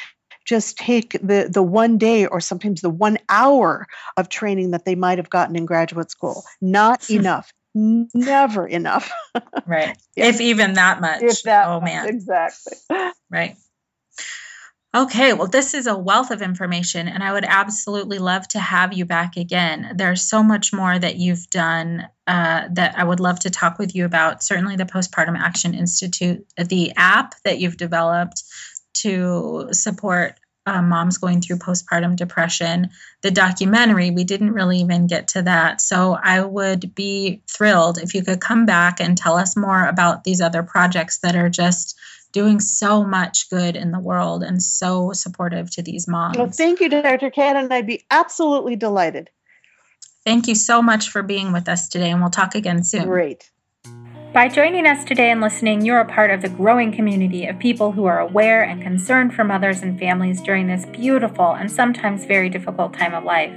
just 0.44 0.78
take 0.78 1.12
the 1.12 1.48
the 1.52 1.62
one 1.62 1.98
day 1.98 2.26
or 2.26 2.40
sometimes 2.40 2.80
the 2.80 2.90
one 2.90 3.18
hour 3.28 3.86
of 4.16 4.28
training 4.28 4.70
that 4.70 4.84
they 4.84 4.94
might 4.94 5.18
have 5.18 5.30
gotten 5.30 5.56
in 5.56 5.66
graduate 5.66 6.10
school. 6.10 6.44
Not 6.60 7.10
enough. 7.10 7.52
Never 7.74 8.66
enough. 8.66 9.12
Right. 9.66 9.98
If 10.14 10.40
even 10.40 10.74
that 10.74 11.00
much. 11.00 11.22
if 11.22 11.42
that 11.42 11.66
oh 11.66 11.80
much, 11.80 11.86
man. 11.86 12.08
Exactly. 12.08 12.78
Right 13.28 13.56
Okay, 14.96 15.34
well, 15.34 15.46
this 15.46 15.74
is 15.74 15.86
a 15.86 15.98
wealth 15.98 16.30
of 16.30 16.40
information, 16.40 17.06
and 17.06 17.22
I 17.22 17.30
would 17.30 17.44
absolutely 17.44 18.18
love 18.18 18.48
to 18.48 18.58
have 18.58 18.94
you 18.94 19.04
back 19.04 19.36
again. 19.36 19.92
There's 19.94 20.22
so 20.22 20.42
much 20.42 20.72
more 20.72 20.98
that 20.98 21.16
you've 21.16 21.50
done 21.50 22.08
uh, 22.26 22.68
that 22.72 22.98
I 22.98 23.04
would 23.04 23.20
love 23.20 23.40
to 23.40 23.50
talk 23.50 23.78
with 23.78 23.94
you 23.94 24.06
about. 24.06 24.42
Certainly, 24.42 24.76
the 24.76 24.86
Postpartum 24.86 25.36
Action 25.36 25.74
Institute, 25.74 26.46
the 26.56 26.94
app 26.96 27.34
that 27.44 27.58
you've 27.58 27.76
developed 27.76 28.42
to 29.02 29.68
support 29.72 30.40
uh, 30.64 30.80
moms 30.80 31.18
going 31.18 31.42
through 31.42 31.58
postpartum 31.58 32.16
depression, 32.16 32.88
the 33.20 33.30
documentary, 33.30 34.10
we 34.10 34.24
didn't 34.24 34.54
really 34.54 34.78
even 34.78 35.08
get 35.08 35.28
to 35.28 35.42
that. 35.42 35.82
So 35.82 36.16
I 36.20 36.40
would 36.40 36.94
be 36.94 37.42
thrilled 37.46 37.98
if 37.98 38.14
you 38.14 38.24
could 38.24 38.40
come 38.40 38.64
back 38.64 39.00
and 39.00 39.16
tell 39.16 39.36
us 39.36 39.58
more 39.58 39.86
about 39.86 40.24
these 40.24 40.40
other 40.40 40.62
projects 40.62 41.18
that 41.18 41.36
are 41.36 41.50
just 41.50 41.98
doing 42.36 42.60
so 42.60 43.02
much 43.02 43.48
good 43.48 43.76
in 43.76 43.92
the 43.92 43.98
world 43.98 44.42
and 44.42 44.62
so 44.62 45.10
supportive 45.14 45.70
to 45.70 45.80
these 45.80 46.06
moms. 46.06 46.36
Well, 46.36 46.50
thank 46.50 46.82
you, 46.82 46.90
Dr. 46.90 47.30
Cannon. 47.30 47.72
I'd 47.72 47.86
be 47.86 48.04
absolutely 48.10 48.76
delighted. 48.76 49.30
Thank 50.22 50.46
you 50.46 50.54
so 50.54 50.82
much 50.82 51.08
for 51.08 51.22
being 51.22 51.50
with 51.54 51.66
us 51.66 51.88
today, 51.88 52.10
and 52.10 52.20
we'll 52.20 52.28
talk 52.28 52.54
again 52.54 52.84
soon. 52.84 53.04
Great. 53.04 53.50
By 54.34 54.48
joining 54.48 54.86
us 54.86 55.02
today 55.02 55.30
and 55.30 55.40
listening, 55.40 55.86
you're 55.86 56.00
a 56.00 56.04
part 56.04 56.30
of 56.30 56.42
the 56.42 56.50
growing 56.50 56.92
community 56.92 57.46
of 57.46 57.58
people 57.58 57.92
who 57.92 58.04
are 58.04 58.20
aware 58.20 58.62
and 58.62 58.82
concerned 58.82 59.32
for 59.32 59.42
mothers 59.42 59.80
and 59.80 59.98
families 59.98 60.42
during 60.42 60.66
this 60.66 60.84
beautiful 60.84 61.52
and 61.52 61.72
sometimes 61.72 62.26
very 62.26 62.50
difficult 62.50 62.92
time 62.92 63.14
of 63.14 63.24
life. 63.24 63.54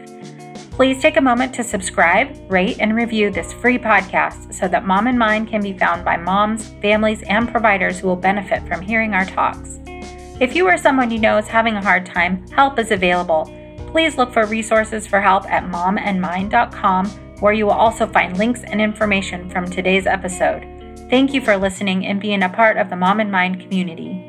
Please 0.79 1.01
take 1.01 1.17
a 1.17 1.21
moment 1.21 1.53
to 1.55 1.61
subscribe, 1.61 2.33
rate, 2.49 2.77
and 2.79 2.95
review 2.95 3.29
this 3.29 3.51
free 3.51 3.77
podcast 3.77 4.53
so 4.53 4.65
that 4.69 4.85
Mom 4.85 5.07
and 5.07 5.19
Mind 5.19 5.49
can 5.49 5.61
be 5.61 5.77
found 5.77 6.05
by 6.05 6.15
moms, 6.15 6.69
families, 6.81 7.21
and 7.23 7.51
providers 7.51 7.99
who 7.99 8.07
will 8.07 8.15
benefit 8.15 8.65
from 8.65 8.79
hearing 8.79 9.13
our 9.13 9.25
talks. 9.25 9.77
If 10.39 10.55
you 10.55 10.65
or 10.65 10.77
someone 10.77 11.11
you 11.11 11.19
know 11.19 11.37
is 11.37 11.49
having 11.49 11.75
a 11.75 11.83
hard 11.83 12.05
time, 12.05 12.47
help 12.51 12.79
is 12.79 12.91
available. 12.91 13.53
Please 13.87 14.17
look 14.17 14.31
for 14.31 14.45
resources 14.45 15.05
for 15.05 15.19
help 15.19 15.51
at 15.51 15.65
momandmind.com, 15.65 17.07
where 17.41 17.51
you 17.51 17.65
will 17.65 17.73
also 17.73 18.07
find 18.07 18.37
links 18.37 18.63
and 18.63 18.79
information 18.79 19.49
from 19.49 19.65
today's 19.65 20.07
episode. 20.07 20.63
Thank 21.09 21.33
you 21.33 21.41
for 21.41 21.57
listening 21.57 22.05
and 22.05 22.21
being 22.21 22.43
a 22.43 22.47
part 22.47 22.77
of 22.77 22.89
the 22.89 22.95
Mom 22.95 23.19
and 23.19 23.29
Mind 23.29 23.59
community. 23.59 24.28